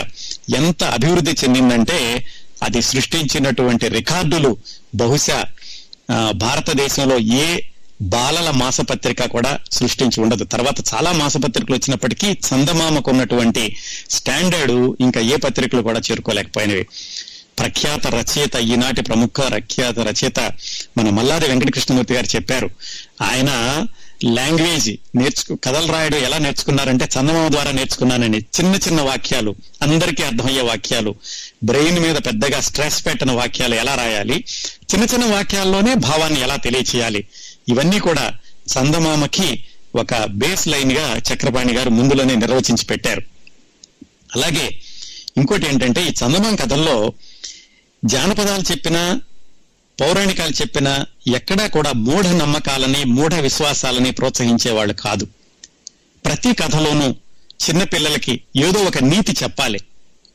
ఎంత 0.54 0.84
అభివృద్ధి 0.96 1.32
చెందిందంటే 1.42 1.98
అది 2.62 2.82
సృష్టించినటువంటి 2.82 3.88
రికార్డులు 3.88 4.50
బహుశా 4.94 5.38
భారతదేశంలో 6.36 7.18
ఏ 7.40 7.46
బాలల 8.02 8.50
మాసపత్రిక 8.50 9.24
కూడా 9.24 9.58
సృష్టించి 9.72 10.20
ఉండదు. 10.20 10.44
తర్వాత 10.44 10.94
చాలా 10.94 11.12
మాసపత్రికలు 11.12 11.76
వచ్చినప్పటికీ 11.76 12.26
చందమామకు 12.26 13.10
ఉన్నటువంటి 13.10 13.76
స్టాండర్డ్ 14.10 14.96
ఇంకా 15.00 15.20
ఏ 15.20 15.36
పత్రికలు 15.36 15.82
కూడా 15.82 16.00
చేరుకోలేకపోయినవి. 16.10 16.86
ప్రఖ్యాత 17.58 18.06
రచయిత 18.06 18.56
ఈనాటి 18.56 19.02
ప్రముఖ 19.02 19.36
ప్రఖ్యాత 19.50 19.98
రచయిత 19.98 20.40
మన 20.98 21.10
మల్లాది 21.10 21.46
వెంకటకృష్ణమూర్తి 21.46 22.14
గారు 22.14 22.26
చెప్పారు. 22.26 22.70
ఆయన 23.22 23.86
లాంగ్వేజ్ 24.24 24.90
నేర్చుకు 25.14 25.54
కథలు 25.54 25.92
రాయడం 25.92 26.18
ఎలా 26.18 26.38
నేర్చుకున్నారంటే 26.38 27.08
చందమామ 27.18 27.48
ద్వారా 27.48 27.70
నేర్చుకున్నానని 27.70 28.38
చిన్న 28.38 28.74
చిన్న 28.74 29.00
వాక్యాలు 29.00 29.54
అందరికీ 29.82 30.22
అర్థమయ్యే 30.22 30.62
వాక్యాలు 30.62 31.14
బ్రెయిన్ 31.64 31.98
మీద 31.98 32.16
పెద్దగా 32.16 32.60
స్ట్రెస్ 32.60 33.06
పెట్టిన 33.06 33.32
వాక్యాలు 33.32 33.74
ఎలా 33.74 33.94
రాయాలి 33.94 34.44
చిన్న 34.94 35.06
చిన్న 35.14 35.34
వాక్యాల్లోనే 35.34 35.94
భావాన్ని 35.94 36.40
ఎలా 36.40 36.56
తెలియచేయాలి 36.56 37.26
ఇవన్నీ 37.68 37.98
కూడా 37.98 38.34
చందమామకి 38.78 39.64
ఒక 39.94 40.24
బేస్ 40.24 40.68
లైన్గా 40.68 41.16
చక్రపాణి 41.16 41.72
గారు 41.72 41.90
ముందులోనే 41.90 42.34
నిర్వచించి 42.34 42.84
పెట్టారు. 42.84 43.22
అలాగే 44.34 44.80
ఇంకోటి 45.36 45.66
ఏంటంటే 45.66 46.02
ఈ 46.02 46.10
చందమామ 46.10 46.54
కథల్లో 46.54 47.12
జానపదాలు 48.04 48.62
చెప్పినా 48.62 49.20
పౌరాణికాలు 50.00 50.52
చెప్పినా 50.52 51.06
ఎక్కడా 51.34 51.66
కూడా 51.66 51.92
మూఢ 51.92 52.26
నమ్మకాలని 52.26 53.04
మూఢ 53.04 53.34
విశ్వాసాలని 53.34 54.10
ప్రోత్సహించేవాళ్ళు 54.10 54.94
కాదు. 54.94 55.28
ప్రతి 56.24 56.54
కథలోనూ 56.54 57.14
చిన్న 57.68 57.82
పిల్లలకి 57.82 58.40
ఏదో 58.56 58.80
ఒక 58.80 58.98
నీతి 58.98 59.32
చెప్పాలి. 59.42 59.80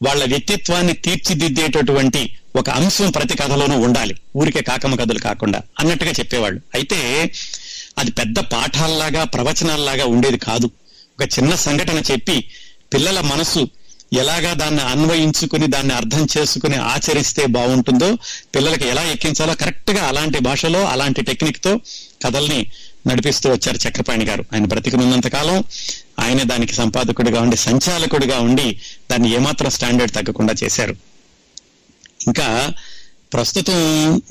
వాళ్ళ 0.07 0.25
వ్యక్తిత్వాన్ని 0.25 0.93
తీర్చిదిద్దేటటువంటి 0.93 2.37
ఒక 2.55 2.69
అంశం 2.69 3.11
ప్రతి 3.11 3.37
కథలోనూ 3.37 3.79
ఉండాలి. 3.79 4.15
ఊరికే 4.35 4.61
కాకమ్మ 4.61 4.95
కథలు 4.95 5.19
కాకుండా 5.19 5.61
అన్నట్టుగా 5.79 6.11
చెప్పేవాళ్ళు. 6.11 6.61
అయితే 6.75 7.31
అది 7.97 8.11
పెద్ద 8.11 8.39
పాఠాల్లాగా 8.39 9.23
ప్రవచనాల్లాగా 9.23 10.05
ఉండేది 10.05 10.37
కాదు. 10.37 10.65
ఒక 11.21 11.39
చిన్న 11.39 11.55
సంఘటన 11.55 12.01
చెప్పి 12.11 12.49
పిల్లల 12.93 13.21
మనసు 13.21 13.69
ఎలాగా 14.13 14.53
దాన్ని 14.53 14.81
అన్వయించుకుని 14.81 15.67
దాన్ని 15.67 15.93
అర్థం 15.93 16.27
చేసుకుని 16.37 16.75
ఆచరిస్తే 16.75 17.45
బాగుంటుందో 17.45 18.17
పిల్లలకి 18.55 18.87
ఎలా 18.87 19.03
ఎక్కించాలో 19.03 19.55
కరెక్ట్గా 19.55 20.03
అలాంటి 20.03 20.39
భాషలో 20.39 20.85
అలాంటి 20.85 21.21
టెక్నిక్తో 21.21 21.79
కథల్ని 22.25 22.71
నడిపిస్తూ 23.07 23.51
వచ్చారు 23.51 23.77
చక్రపాణి 23.77 24.25
గారు. 24.25 24.45
ఆయన 24.53 24.65
బ్రతికినంత 24.65 25.27
కాలం 25.27 25.63
ఆయన 26.19 26.43
దానికి 26.43 26.73
సంపాదకుడిగా 26.73 27.41
ఉండి 27.41 27.57
సంచాలకుడిగా 27.57 28.39
ఉండి 28.39 28.79
దాన్ని 29.11 29.33
ఏమాత్రం 29.33 29.69
స్టాండర్డ్ 29.69 30.13
తగ్గకుండా 30.13 30.55
చేశారు. 30.63 30.95
ఇంకా 32.21 32.73
ప్రస్తుతం 33.33 33.73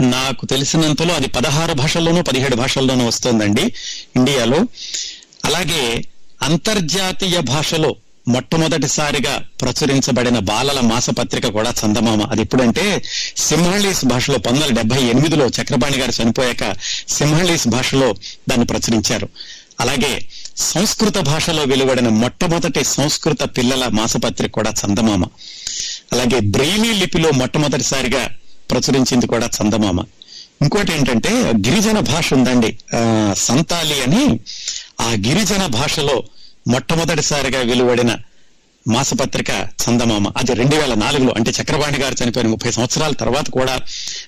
నాకు 0.00 0.46
తెలిసినంతలో 0.46 1.14
అది 1.14 1.28
పదహారు 1.28 1.72
భాషల్లోనూ 1.72 2.22
పదిహేడు 2.22 2.56
భాషల్లోనూ 2.56 3.06
వస్తుందండి 3.06 3.74
ఇండియాలో. 4.16 4.58
అలాగే 5.44 6.04
అంతర్జాతీయ 6.42 7.40
భాషలో 7.40 7.96
మొట్టమొదటిసారిగా 8.28 9.44
ప్రచురించబడిన 9.60 10.38
బాలల 10.38 10.80
మాసపత్రిక 10.80 11.46
కూడా 11.46 11.74
చందమామ. 11.84 12.22
అది 12.22 12.40
ఎప్పుడంటే 12.40 13.02
సింహళీస్ 13.36 14.04
భాషలో 14.04 14.38
పంతొమ్మిది 14.38 14.68
వందల 14.68 14.80
డెబ్బై 14.80 15.02
ఎనిమిదిలో 15.02 15.46
చక్రపాణి 15.46 15.98
గారు 15.98 16.22
చనిపోయాక 16.22 16.74
సింహళీస్ 17.08 17.68
భాషలో 17.68 18.14
దాన్ని 18.48 18.66
ప్రచురించారు. 18.66 19.28
అలాగే 19.80 20.28
సంస్కృత 20.56 21.18
భాషలో 21.18 21.62
వెలువడిన 21.62 22.08
మొట్టమొదటి 22.08 22.84
సంస్కృత 22.84 23.42
పిల్లల 23.42 23.86
మాసపత్రిక 23.88 24.52
కూడా 24.52 24.70
చందమామ. 24.70 25.24
అలాగే 26.12 26.38
బ్రెయిలీ 26.40 26.92
లిపిలో 26.92 27.30
మొట్టమొదటిసారిగా 27.30 28.22
ప్రచురించింది 28.70 29.26
కూడా 29.26 29.48
చందమామ. 29.56 30.00
ఇంకోటి 30.62 30.92
ఏంటంటే 30.92 31.32
గిరిజన 31.66 31.98
భాష 32.00 32.34
ఉందండి. 32.34 32.78
సంతాలి 33.36 34.02
అని 34.02 34.40
ఆ 35.00 35.10
గిరిజన 35.26 35.66
భాషలో 35.66 36.16
మొట్టమొదటిసారిగా 36.68 37.60
వెలువడిన 37.60 38.16
మాసపత్రిక 38.88 39.50
చందమామ. 39.82 40.28
అది 40.36 40.54
రెండు 40.54 40.76
వేల 40.76 40.94
నాలుగులో 40.94 41.32
అంటే 41.36 41.50
చక్రపాణి 41.50 41.98
గారు 41.98 42.16
చనిపోయిన 42.22 42.48
ముప్పై 42.48 42.70
సంవత్సరాల 42.70 43.12
తర్వాత 43.12 43.50
కూడా 43.50 43.80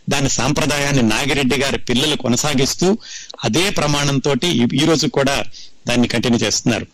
దాని 0.09 0.29
సాంప్రదాయాన్ని 0.29 1.03
నాగిరెడ్డి 1.03 1.57
గారి 1.57 1.79
పిల్లలు 1.79 2.17
కొనసాగిస్తూ 2.17 2.99
అదే 3.45 3.71
ప్రమాణంతో 3.71 4.35
ఈ 4.75 4.85
రోజు 4.85 5.07
కూడా 5.07 5.45
దాన్ని 5.89 6.09
కంటిన్యూ 6.09 6.41
చేస్తున్నారు. 6.47 6.87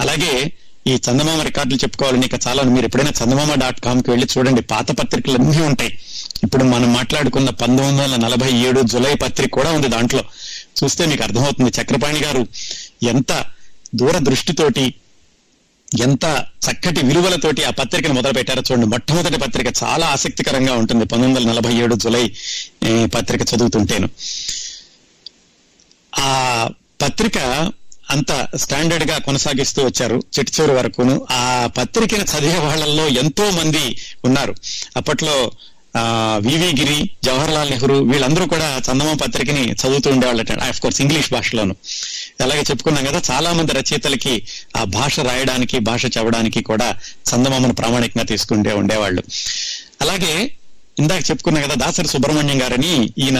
అలాగే 0.00 0.52
ఈ 0.86 0.94
చందమామ 0.94 1.42
రికార్డులు 1.42 1.78
చెప్పుకోవాలని 1.78 2.26
ఇక 2.26 2.46
చాలా 2.48 2.62
మీరు 2.62 2.84
ఎప్పుడైనా 2.84 3.12
చందమామ 3.24 3.54
డాట్ 3.54 3.80
కామ్కి 3.80 4.10
వెళ్ళి 4.10 4.28
చూడండి. 4.38 4.62
పాత 4.62 4.90
పత్రికలు 4.90 5.34
అన్నీ 5.34 5.60
ఉంటాయి. 5.60 5.98
ఇప్పుడు 6.44 6.64
మనం 6.64 6.92
మాట్లాడుకున్న 6.92 7.50
పంతొమ్మిది 7.50 7.92
వందల 7.92 8.16
నలభై 8.16 8.52
ఏడు 8.52 8.80
జులై 8.80 9.14
పత్రిక 9.14 9.52
కూడా 9.52 9.70
ఉంది 9.70 9.88
దాంట్లో. 9.88 10.24
చూస్తే 10.84 11.06
మీకు 11.06 11.22
అర్థమవుతుంది. 11.22 11.70
చక్రపాణి 11.70 12.20
గారు 12.20 12.46
ఎంత 13.02 13.44
దూరదృష్టితోటి 13.94 14.94
ఎంత 16.00 16.46
చక్కటి 16.70 17.06
విలువలతోటి 17.06 17.64
ఆ 17.64 17.70
పత్రికను 17.70 18.14
మొదలు 18.14 18.32
పెట్టారో 18.32 18.62
చూడండి. 18.70 18.86
మొట్టమొదటి 18.86 19.38
పత్రిక 19.38 19.66
చాలా 19.84 20.06
ఆసక్తికరంగా 20.06 20.72
ఉంటుంది. 20.72 21.04
పంతొమ్మిది 21.04 21.46
వందల 21.46 21.52
నలభై 21.52 21.74
ఏడు 21.74 21.94
జులై 21.94 22.32
పత్రిక 23.04 23.40
చదువుతుంటేను. 23.42 24.08
ఆ 26.18 26.68
పత్రిక 27.02 27.70
అంత 28.10 28.48
స్టాండర్డ్గా 28.56 29.18
కొనసాగిస్తూ 29.18 29.84
వచ్చారు 29.84 30.22
చిట్ట 30.38 30.60
చివరి 30.60 30.72
వరకును. 30.72 31.26
ఆ 31.30 31.70
పత్రికను 31.76 32.24
చదివే 32.24 32.58
వాళ్ళల్లో 32.58 33.08
ఎంతో 33.08 33.50
మంది 33.50 33.96
ఉన్నారు. 34.24 34.54
అప్పట్లో 34.96 35.50
ఆ 35.96 36.38
వివి 36.42 36.80
గిరి 36.80 37.10
జవహర్లాల్ 37.24 37.70
నెహ్రూ 37.70 37.98
వీళ్ళందరూ 37.98 38.46
కూడా 38.46 38.82
చందమ 38.92 39.12
పత్రికని 39.12 39.72
చదువుతూ 39.72 40.10
ఉండేవాళ్ళట 40.10 40.58
ఆఫ్ 40.60 40.80
కోర్స్ 40.80 41.00
ఇంగ్లీష్ 41.00 41.32
భాషలోను. 41.32 41.76
అలాగే 42.40 42.60
చెప్పుకున్నాం 42.60 43.04
కదా 43.04 43.22
చాలా 43.30 43.52
మంది 43.52 43.72
రచయితలకి 43.72 44.46
ఆ 44.76 44.84
భాష 44.84 45.20
రాయడానికి 45.20 45.78
భాష 45.78 46.06
చదవడానికి 46.06 46.62
కూడా 46.62 46.96
చందమామను 47.32 47.74
ప్రామాణికంగా 47.74 48.24
తీసుకుంటే 48.24 48.72
ఉండేవాళ్ళు. 48.72 49.22
అలాగే 50.00 50.52
ఇందాక 51.00 51.30
చెప్పుకున్నా 51.30 51.60
కదా 51.60 51.74
దాసరి 51.74 52.08
సుబ్రహ్మణ్యం 52.08 52.62
గారని 52.62 53.10
ఈయన 53.18 53.38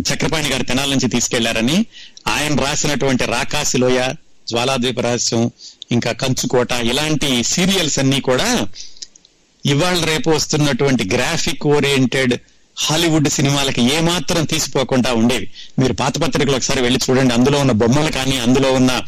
చక్రపాణి 0.00 0.48
గారి 0.48 0.64
తెనాల 0.64 0.88
నుంచి 0.88 1.08
తీసుకెళ్ళారని 1.08 1.86
ఆయన 2.28 2.60
రాసినటువంటి 2.60 3.24
రాకాశిలోయ 3.24 4.14
జ్వాలాద్వీప 4.48 5.00
రహస్యం 5.00 5.50
ఇంకా 5.92 6.12
కంచుకోట 6.12 6.72
ఇలాంటి 6.72 7.44
సీరియల్స్ 7.44 7.98
అన్ని 7.98 8.20
కూడా 8.20 8.66
ఇవాళ 9.66 10.04
రేపు 10.04 10.30
వస్తున్నటువంటి 10.30 11.08
గ్రాఫిక్ 11.08 11.66
ఓరియంటెడ్ 11.66 12.34
హాలీవుడ్ 12.78 13.28
సినిమాలకి 13.28 13.94
ఏమాత్రం 13.94 14.44
తీసిపోకుండా 14.44 15.12
ఉండేవి. 15.12 15.50
మీరు 15.78 15.92
పాత 15.92 16.18
పత్రికలు 16.18 16.56
ఒకసారి 16.56 16.80
వెళ్ళి 16.80 17.00
చూడండి. 17.10 17.34
అందులో 17.34 17.58
ఉన్న 17.58 17.72
బొమ్మలు 17.72 18.12
కానీ 18.12 18.36
అందులో 18.36 18.72
ఉన్న 18.72 19.02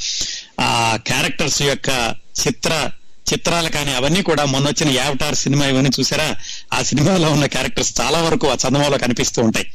ఆ 0.61 0.99
క్యారెక్టర్స్ 1.07 1.63
యొక్క 1.63 2.15
చిత్ర 2.47 2.91
చిత్రాలు 3.29 3.69
కానీ 3.69 3.95
అవన్నీ 3.95 4.23
కూడా 4.23 4.45
మొన్న 4.45 4.69
వచ్చిన 4.69 4.91
యావటార్ 4.91 5.35
సినిమా 5.35 5.67
ఇవన్నీ 5.67 5.91
చూసారా? 6.01 6.37
ఆ 6.73 6.83
సినిమాలో 6.83 7.31
ఉన్న 7.31 7.47
క్యారెక్టర్స్ 7.47 8.01
చాలా 8.01 8.23
వరకు 8.23 8.49
ఆ 8.49 8.57
చందమాలో 8.67 8.99
కనిపిస్తూ 8.99 9.43
ఉంటాయి. 9.43 9.67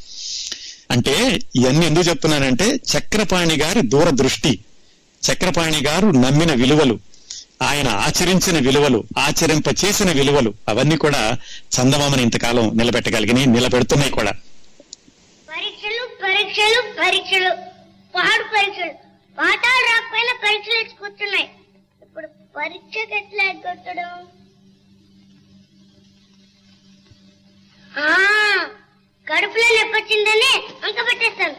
అంటే 0.90 1.14
ఇవన్నీ 1.56 1.86
ఎందుకు 1.86 2.08
చెప్తున్నానంటే 2.08 2.64
చక్రపాణి 2.92 3.56
గారి 3.56 3.82
దూరదృష్టి 3.82 4.58
చక్రపాణి 5.22 5.82
గారు 5.82 6.06
నమ్మిన 6.06 6.52
విలువలు 6.52 6.98
ఆయన 7.62 7.88
ఆచరించిన 7.88 8.58
విలువలు 8.58 9.04
ఆచరింప 9.18 9.64
చేసిన 9.84 10.10
విలువలు 10.10 10.54
అవన్నీ 10.68 10.96
కూడా 10.96 11.36
చందమామని 11.76 12.22
ఇంతకాలం 12.22 12.70
నిలబెట్టగలిగినాయి 12.74 13.46
నిలబెడుతున్నాయి 13.46 14.10
కూడా. 14.10 14.32
పరీక్షలు 15.48 16.02
పరీక్షలు 16.22 16.80
పరీక్షలు 17.00 17.50
పాడు 18.14 18.44
పరీక్షలు 18.44 18.92
పాఠాలు 19.38 19.82
రాకపోయినా 19.86 20.34
పరీక్షలు 20.44 20.98
కూర్చున్నాయి. 21.00 21.48
పరీక్షకు 22.56 23.14
ఎట్లా 23.14 23.42
ఎగ్గొట్టడం? 23.44 24.12
ఆ, 27.98 28.08
కడుపులో 29.26 29.68
నొప్పి 29.76 29.94
వచ్చిందని 29.94 30.52
అంక 30.84 30.98
పెట్టేస్తాను. 31.08 31.56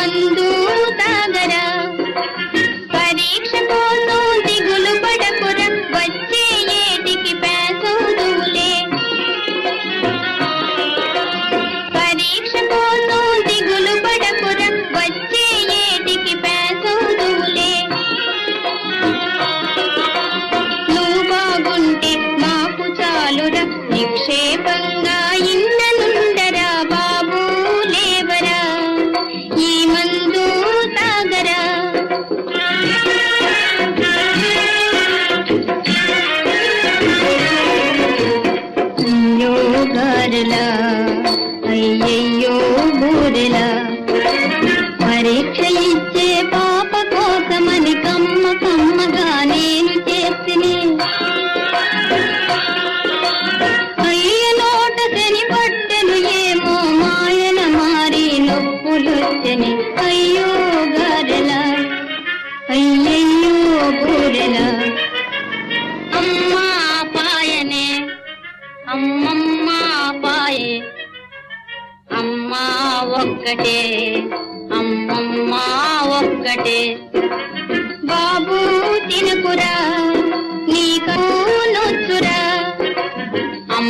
ఈ 0.00 0.67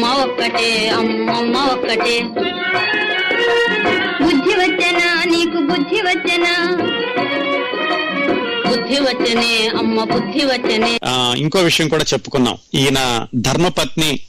ఒక్కటే 0.06 0.88
అమ్మమ్మ 0.88 1.56
ఒక్కటే. 1.56 2.20
బుద్ధి 4.22 4.54
వచ్చనా 4.54 5.24
నీకు 5.24 5.58
బుద్ధి 5.60 6.00
వచ్చనా? 6.00 6.84
వచ్చనే 8.98 9.68
అమ్మ 9.78 10.04
బుద్ధి 10.04 10.44
వచ్చనే. 10.44 10.98
ఇంకో 11.36 11.58
విషయం 11.58 11.88
కూడా 11.88 12.04
చెప్పుకున్నాం. 12.12 12.58
ఈయన 12.74 13.26
ధర్మపత్ని 13.34 14.20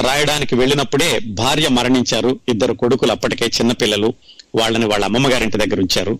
రాయడానికి 0.00 0.54
వెళ్ళినప్పుడే 0.54 1.18
భార్య 1.18 1.68
మరణించారు. 1.68 2.40
ఇద్దరు 2.48 2.72
కొడుకులు 2.72 3.10
అప్పటికే 3.10 3.46
చిన్నపిల్లలు. 3.46 4.14
వాళ్ళని 4.54 4.86
వాళ్ళ 4.86 5.04
అమ్మమ్మ 5.04 5.32
గారింటి 5.32 5.56
దగ్గర 5.56 5.80
ఉంచారు. 5.80 6.18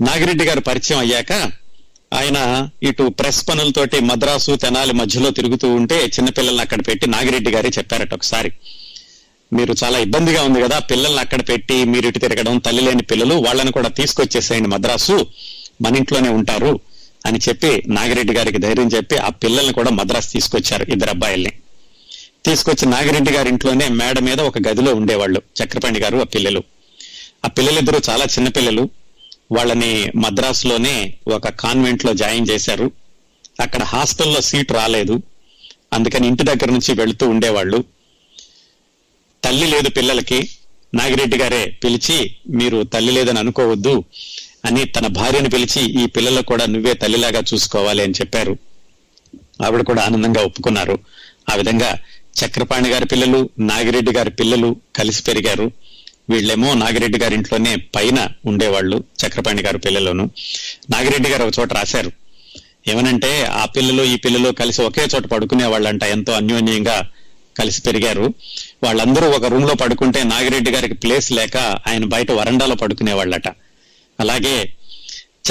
నాగిరెడ్డి 0.00 0.44
గారు 0.44 0.60
పరిచయం 0.60 0.98
అయ్యాక 0.98 1.50
ఆయన 2.14 2.68
ఇటు 2.82 3.08
ప్రెస్ 3.08 3.48
పనులతోటి 3.48 4.00
మద్రాసు 4.00 4.56
తెనాలి 4.56 4.92
మధ్యలో 4.92 5.30
తిరుగుతూ 5.30 5.74
ఉంటే 5.74 6.04
చిన్నపిల్లల్ని 6.06 6.62
అక్కడ 6.62 6.80
పెట్టి 6.88 7.06
నాగిరెడ్డి 7.06 7.50
గారే 7.50 7.70
చెప్పారట 7.78 8.14
ఒకసారి. 8.14 8.52
మీరు 9.52 9.74
చాలా 9.84 9.98
ఇబ్బందిగా 9.98 10.42
ఉంది 10.42 10.60
కదా 10.60 10.78
పిల్లల్ని 10.78 11.20
అక్కడ 11.20 11.48
పెట్టి 11.48 11.84
మీరు 11.84 12.06
ఇటు 12.06 12.18
తిరగడం 12.18 12.58
తల్లి 12.58 12.82
లేని 12.82 13.02
పిల్లలు 13.02 13.34
వాళ్ళని 13.34 13.72
కూడా 13.72 13.88
తీసుకొచ్చేసేయండి 13.88 14.68
మద్రాసు 14.68 15.26
మన 15.82 15.96
ఇంట్లోనే 15.96 16.28
ఉంటారు 16.28 16.80
అని 17.26 17.38
చెప్పి 17.48 17.82
నాగిరెడ్డి 17.86 18.32
గారికి 18.32 18.58
ధైర్యం 18.58 18.88
చెప్పి 18.88 19.16
ఆ 19.16 19.28
పిల్లల్ని 19.28 19.72
కూడా 19.72 19.90
మద్రాసు 19.90 20.32
తీసుకొచ్చారు 20.32 20.86
ఇద్దరు 20.92 21.10
అబ్బాయిల్ని. 21.10 21.52
తీసుకొచ్చి 22.44 22.88
నాగిరెడ్డి 22.88 23.30
గారి 23.30 23.48
ఇంట్లోనే 23.48 23.88
మేడ 23.88 24.18
మీద 24.18 24.40
ఒక 24.40 24.58
గదిలో 24.58 24.94
ఉండేవాళ్ళు 24.94 25.42
చక్రపాణి 25.62 25.98
గారు 25.98 26.18
ఆ 26.18 26.24
పిల్లలు. 26.24 26.62
ఆ 27.44 27.48
పిల్లలిద్దరూ 27.48 28.00
చాలా 28.10 28.24
చిన్న 28.24 28.48
పిల్లలు 28.48 28.90
వాళ్ళని 29.52 30.12
మద్రాసులోనే 30.16 31.14
ఒక 31.28 31.48
కాన్వెంట్లో 31.48 32.14
జాయిన్ 32.14 32.46
చేశారు. 32.50 32.90
అక్కడ 33.60 33.82
హాస్టల్లో 33.82 34.40
సీట్ 34.40 34.72
రాలేదు. 34.72 35.22
అందుకని 35.92 36.26
ఇంటి 36.26 36.42
దగ్గర 36.42 36.70
నుంచి 36.70 36.94
వెళుతూ 36.94 37.28
ఉండేవాళ్ళు. 37.28 37.84
తల్లి 39.44 39.66
లేదు 39.66 39.88
పిల్లలకి. 39.88 40.50
నాగిరెడ్డి 40.94 41.38
గారే 41.38 41.78
పిలిచి 41.84 42.36
మీరు 42.48 42.82
తల్లి 42.82 43.12
లేదని 43.12 43.38
అనుకోవద్దు 43.38 44.04
అని 44.64 44.84
తన 44.84 45.06
భార్యను 45.06 45.50
పిలిచి 45.50 46.02
ఈ 46.02 46.06
పిల్లలకు 46.06 46.46
కూడా 46.46 46.66
నువ్వే 46.66 46.94
తల్లిలాగా 46.94 47.42
చూసుకోవాలి 47.54 48.02
అని 48.02 48.12
చెప్పారు. 48.12 48.56
ఆవిడ 49.64 49.82
కూడా 49.82 50.02
ఆనందంగా 50.02 50.42
ఒప్పుకున్నారు. 50.42 50.98
ఆ 51.50 51.54
విధంగా 51.54 51.98
చక్రపాణి 52.46 52.90
గారి 52.90 53.04
పిల్లలు 53.04 53.50
నాగిరెడ్డి 53.58 54.12
గారి 54.12 54.30
పిల్లలు 54.30 54.76
కలిసి 54.96 55.22
పెరిగారు. 55.22 55.70
వీళ్ళేమో 56.30 56.74
నాగిరెడ్డి 56.74 57.18
గారి 57.18 57.34
ఇంట్లోనే 57.34 57.76
పైన 57.76 58.28
ఉండేవాళ్ళు 58.46 59.04
చక్రపాణి 59.26 59.62
గారి 59.62 59.78
పిల్లలను. 59.78 60.30
నాగిరెడ్డి 60.90 61.28
గారు 61.30 61.44
ఒక 61.44 61.52
చోట 61.58 61.72
రాశారు. 61.72 62.12
ఏమనంటే 62.88 63.44
ఆ 63.44 63.64
పిల్లలు 63.64 64.02
ఈ 64.02 64.16
పిల్లలు 64.16 64.52
కలిసి 64.52 64.82
ఒకే 64.82 65.02
చోట 65.14 65.26
పడుకునే 65.26 65.66
వాళ్ళంట 65.66 66.02
ఎంతో 66.02 66.32
అన్యోన్యంగా 66.32 67.08
కలిసి 67.58 67.82
పెరిగారు. 67.82 68.34
వాళ్ళందరూ 68.82 69.26
ఒక 69.30 69.44
రూమ్లో 69.44 69.74
పడుకుంటే 69.74 70.22
నాగిరెడ్డి 70.22 70.70
గారికి 70.70 70.94
ప్లేస్ 70.94 71.32
లేక 71.32 71.56
ఆయన 71.56 72.04
బయట 72.04 72.30
వరండాలో 72.30 72.74
పడుకునేవాళ్ళట. 72.74 73.48
అలాగే 74.20 74.72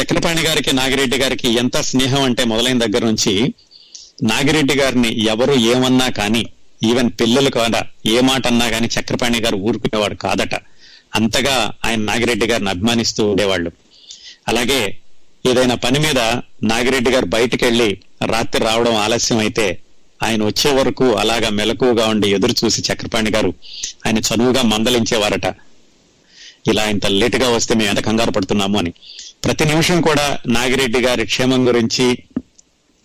చక్రపాణి 0.01 0.41
గారికి 0.41 0.75
నాగిరెడ్డి 0.75 1.17
గారికి 1.17 1.49
ఎంత 1.49 1.77
స్నేహం 1.77 2.21
అంటే 2.21 2.43
మొదలైన 2.43 2.77
దగ్గర 2.86 3.05
నుంచి 3.05 3.53
నాగిరెడ్డి 4.23 4.75
గారిని 4.75 5.23
ఎవరు 5.23 5.53
ఏమన్నా 5.53 6.09
కానీ 6.09 6.45
ఈవెన్ 6.84 7.12
పిల్లలు 7.22 7.50
కూడా 7.50 7.84
ఏ 8.06 8.19
మాట 8.19 8.48
అన్నా 8.48 8.69
కానీ 8.69 8.89
చక్రపాణి 9.00 9.39
గారు 9.41 9.58
ఊరుకునేవాడు 9.58 10.15
కాదట. 10.15 10.56
అంతగా 11.15 11.72
ఆయన 11.86 12.00
నాగిరెడ్డి 12.00 12.48
గారిని 12.48 12.69
అభిమానిస్తూ 12.69 13.30
ఉండేవాళ్ళు. 13.30 13.72
అలాగే 14.48 14.98
ఏదైనా 15.46 15.76
పని 15.76 16.00
మీద 16.00 16.19
నాగిరెడ్డి 16.63 17.12
గారు 17.12 17.26
బయటికి 17.26 17.65
వెళ్ళి 17.65 17.98
రాత్రి 18.26 18.63
రావడం 18.63 18.96
ఆలస్యం 18.96 19.38
అయితే 19.38 19.80
ఆయన 20.24 20.43
వచ్చే 20.43 20.72
వరకు 20.72 21.13
అలాగా 21.13 21.50
మెలకువగా 21.50 22.08
ఉండి 22.08 22.30
ఎదురు 22.30 22.56
చూసి 22.65 22.93
చక్రపాణి 22.93 23.32
గారు 23.32 23.54
ఆయన 24.06 24.17
చనువుగా 24.17 24.62
మందలించేవారట. 24.62 25.46
ఇలా 26.67 26.89
ఇంత 26.89 27.06
లేటుగా 27.06 27.50
వస్తే 27.50 27.76
మేము 27.76 27.89
ఎంత 27.89 28.00
కంగారు 28.00 28.32
పడుతున్నాము 28.32 28.80
అని. 28.80 28.93
ప్రతి 29.46 29.65
నిమిషం 29.65 30.02
కూడా 30.02 30.39
నాగిరెడ్డి 30.48 31.00
గారి 31.00 31.26
క్షేమం 31.26 31.67
గురించి 31.67 32.17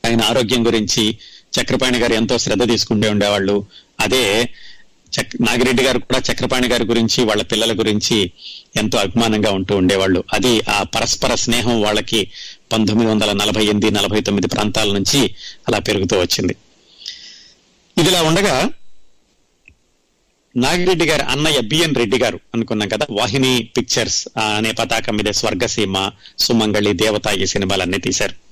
ఆయన 0.07 0.23
ఆరోగ్యం 0.23 0.67
గురించి 0.67 1.19
చక్రపాణి 1.53 1.99
గారు 1.99 2.15
ఎంతో 2.15 2.39
శ్రద్ధ 2.39 2.69
తీసుకుంటూ 2.69 3.11
ఉండేవాళ్ళు. 3.11 3.57
అదే 4.01 4.23
చక్ 5.13 5.43
నాగిరెడ్డి 5.43 5.83
గారు 5.83 5.99
కూడా 5.99 6.19
చక్రపాణి 6.19 6.69
గారి 6.69 6.85
గురించి 6.85 7.25
వాళ్ళ 7.25 7.43
పిల్లల 7.43 7.73
గురించి 7.73 8.33
ఎంతో 8.77 8.99
అభిమానంగా 8.99 9.51
ఉంటూ 9.51 9.77
ఉండేవాళ్ళు. 9.77 10.25
అది 10.33 10.61
ఆ 10.69 10.83
పరస్పర 10.95 11.35
స్నేహం 11.35 11.83
వాళ్ళకి 11.83 12.21
పంతొమ్మిది 12.73 13.11
వందల 13.11 13.33
నలభై 13.33 13.65
ఎనిమిది 13.65 13.91
నలభై 13.91 14.21
తొమ్మిది 14.21 14.47
ప్రాంతాల 14.47 14.93
నుంచి 14.93 15.21
అలా 15.69 15.79
పెరుగుతూ 15.79 16.21
వచ్చింది. 16.21 16.55
ఇదిలా 17.97 18.23
ఉండగా 18.23 18.55
నాగిరెడ్డి 20.55 21.05
గారి 21.05 21.23
అన్నయ్య 21.23 21.61
బిఎన్ 21.61 21.95
రెడ్డి 21.95 22.19
గారు 22.19 22.41
అనుకున్నాం 22.55 22.89
కదా 22.89 23.07
వాహిని 23.11 23.71
పిక్చర్స్ 23.77 24.29
ఆ, 24.39 24.43
అనే 24.43 24.73
పతాకం 24.73 25.17
మీద 25.17 25.31
స్వర్గసీమ 25.31 25.97
సుమంగళి 26.39 26.93
దేవత 26.95 27.27
ఈ 27.39 27.47
సినిమాలన్నీ 27.47 27.99
తీశారు. 27.99 28.48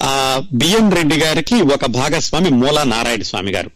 ఆ 0.00 0.42
బిఎం 0.52 0.90
రెడ్డి 0.90 1.16
గారికి 1.16 1.62
ఒక 1.62 1.86
భాగస్వామి 1.86 2.50
మూలా 2.50 2.84
నారాయణ 2.84 3.22
స్వామి 3.22 3.52
గారు. 3.52 3.70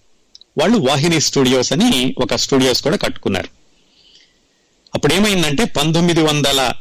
వాళ్ళు 0.58 0.78
వాహిని 0.78 1.20
స్టూడియోస్ 1.20 1.72
అని 1.72 2.14
ఒక 2.18 2.34
స్టూడియోస్ 2.34 2.82
కూడా 2.82 2.96
కట్టుకున్నారు. 2.96 3.48
అప్పుడు 4.94 5.14
ఏమైందంటే 5.14 5.64
పంతొమ్మిది 5.64 6.22
వందల 6.22 6.72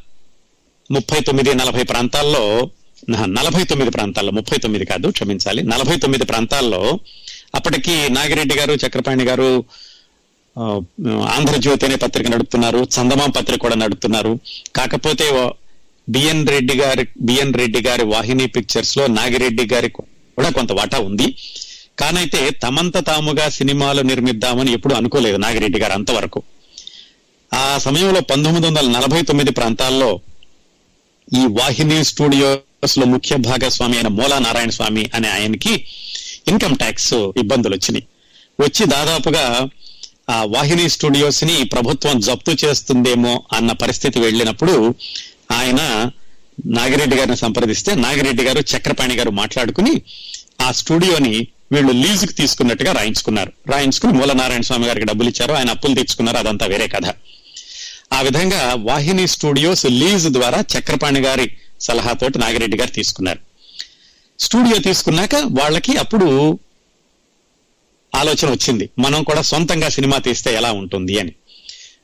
ముప్పై 0.91 1.19
తొమ్మిది 1.19 1.53
నలభై 1.53 1.83
ప్రాంతాల్లో 1.83 2.69
నలభై 3.09 3.63
తొమ్మిది 3.63 3.91
ప్రాంతాల్లో 3.91 4.31
ముప్పై 4.31 4.57
తొమ్మిది 4.57 4.85
కాదు 4.85 5.07
క్షమించాలి 5.07 5.61
నలభై 5.63 5.97
తొమ్మిది 5.97 6.25
ప్రాంతాల్లో 6.25 6.99
అప్పటికి 7.55 8.09
నాగిరెడ్డి 8.09 8.55
గారు 8.55 8.73
చక్రపాణి 8.73 9.23
గారు 9.23 9.63
ఆంధ్రజ్యోతి 11.35 11.85
అనే 11.85 11.95
పత్రిక 11.95 12.27
నడుపుతున్నారు 12.31 12.87
చందమామ 12.95 13.31
పత్రిక 13.31 13.59
కూడా 13.59 13.75
నడుపుతున్నారు. 13.75 14.39
కాకపోతే 14.75 15.27
బిఎన్ 16.09 16.47
రెడ్డి 16.47 16.75
గారి 16.75 17.07
బిఎన్ 17.21 17.53
రెడ్డి 17.53 17.81
గారి 17.81 18.03
వాహిని 18.03 18.47
పిక్చర్స్లో 18.47 19.07
నాగిరెడ్డి 19.07 19.65
గారి 19.73 19.89
కూడా 19.89 20.49
కొంత 20.49 20.71
వాటా 20.71 20.99
ఉంది. 20.99 21.35
కానైతే 21.99 22.49
తమంత 22.49 23.07
తాముగా 23.07 23.49
సినిమాలు 23.49 24.01
నిర్మిద్దామని 24.01 24.71
ఎప్పుడు 24.71 24.93
అనుకోలేదు 24.93 25.37
నాగిరెడ్డి 25.37 25.79
గారు 25.79 25.93
అంతవరకు. 25.93 26.43
ఆ 27.53 27.77
సమయంలో 27.77 28.21
పంతొమ్మిది 28.21 28.67
వందల 28.67 28.87
నలభై 28.87 29.21
తొమ్మిది 29.21 29.51
ప్రాంతాల్లో 29.51 30.19
ఈ 31.35 31.45
వాహిని 31.45 32.03
స్టూడియోస్లో 32.03 33.05
ముఖ్య 33.05 33.35
భాగస్వామి 33.35 33.95
అయిన 33.95 34.07
మూలా 34.07 34.39
నారాయణ 34.39 34.69
స్వామి 34.69 35.09
అనే 35.13 35.29
ఆయనకి 35.29 35.85
ఇన్కమ్ 36.47 36.77
ట్యాక్స్ 36.77 37.13
ఇబ్బందులు 37.13 37.75
వచ్చినాయి. 37.75 38.05
వచ్చి 38.59 38.85
దాదాపుగా 38.85 39.69
ఆ 40.29 40.43
వాహిని 40.43 40.89
స్టూడియోస్ని 40.89 41.63
ప్రభుత్వం 41.63 42.19
జప్తు 42.19 42.65
చేస్తుందేమో 42.65 43.43
అన్న 43.53 43.71
పరిస్థితి 43.71 44.19
వెళ్ళినప్పుడు 44.19 44.95
ఆయన 45.51 46.11
నాగిరెడ్డి 46.65 47.15
గారిని 47.15 47.37
సంప్రదిస్తే 47.37 47.95
నాగిరెడ్డి 47.95 48.43
గారు 48.43 48.59
చక్రపాణి 48.59 49.15
గారు 49.15 49.29
మాట్లాడుకుని 49.31 50.01
ఆ 50.61 50.71
స్టూడియోని 50.71 51.47
వీళ్ళు 51.71 51.91
లీజుకు 51.91 52.31
తీసుకున్నట్టుగా 52.31 52.91
రాయించుకున్నారు. 52.91 53.53
రాయించుకుని 53.67 54.13
మూలనారాయణ 54.13 54.61
స్వామి 54.61 54.87
గారికి 54.87 55.05
డబ్బులు 55.05 55.29
ఇచ్చారు. 55.29 55.53
ఆయన 55.53 55.69
అప్పులు 55.69 55.95
తీర్చుకున్నారు 55.95 56.37
అదంతా 56.37 56.65
వేరే 56.65 56.87
కథ. 56.87 57.05
ఆ 58.13 58.21
విధంగా 58.21 58.73
వాహిని 58.77 59.27
స్టూడియోస్ 59.27 59.85
లీజ్ 59.85 60.27
ద్వారా 60.27 60.63
చక్రపాణి 60.77 61.21
గారి 61.21 61.57
సలహాతోటి 61.81 62.39
నాగిరెడ్డి 62.39 62.77
గారు 62.77 62.91
తీసుకున్నారు. 62.91 63.39
స్టూడియో 64.39 64.77
తీసుకున్నాక 64.77 65.35
వాళ్ళకి 65.35 65.97
అప్పుడు 65.97 66.59
ఆలోచన 68.15 68.49
వచ్చింది. 68.51 68.89
మనం 68.99 69.23
కూడా 69.23 69.41
సొంతంగా 69.41 69.89
సినిమా 69.89 70.17
తీస్తే 70.17 70.53
ఎలా 70.53 70.71
ఉంటుంది 70.71 71.19
అని. 71.19 71.33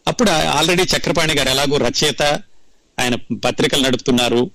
అప్పుడు 0.07 0.31
ఆల్రెడీ 0.31 0.83
చక్రపాణి 0.83 1.33
గారు 1.33 1.49
ఎలాగో 1.49 1.77
రచయిత 1.77 2.41
ఆయన 3.05 3.15
పత్రికలు 3.37 3.83
నడుపుతున్నారు 3.83 4.51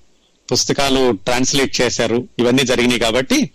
పుస్తకాలు 0.52 1.10
ట్రాన్స్లేట్ 1.10 1.80
చేశారు 1.80 2.28
ఇవన్నీ 2.38 2.62
జరిగినాయి 2.62 3.00
కాబట్టి 3.00 3.50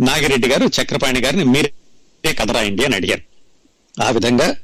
నాగిరెడ్డి 0.00 0.48
గారు 0.48 0.66
చక్రపాణి 0.66 1.20
గారిని 1.20 1.44
మీరే 1.44 2.32
కథ 2.32 2.50
రాయండి 2.50 2.84
అని 2.84 2.96
అడిగారు. 2.96 3.22
ఆ 4.02 4.10
విధంగా 4.10 4.56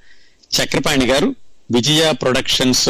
చక్రపాణి 0.57 1.07
గారు 1.07 1.35
విజయ 1.71 2.13
ప్రొడక్షన్స్ 2.13 2.89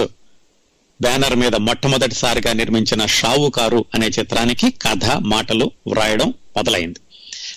బ్యానర్ 1.01 1.37
మీద 1.37 1.55
మొట్టమొదటిసారిగా 1.55 2.53
నిర్మించిన 2.53 3.07
షావుకారు 3.07 3.85
అనే 3.95 4.07
చిత్రానికి 4.07 4.71
కథ 4.71 5.05
మాటలు 5.05 5.71
వ్రాయడం 5.87 6.29
మొదలైంది. 6.57 7.01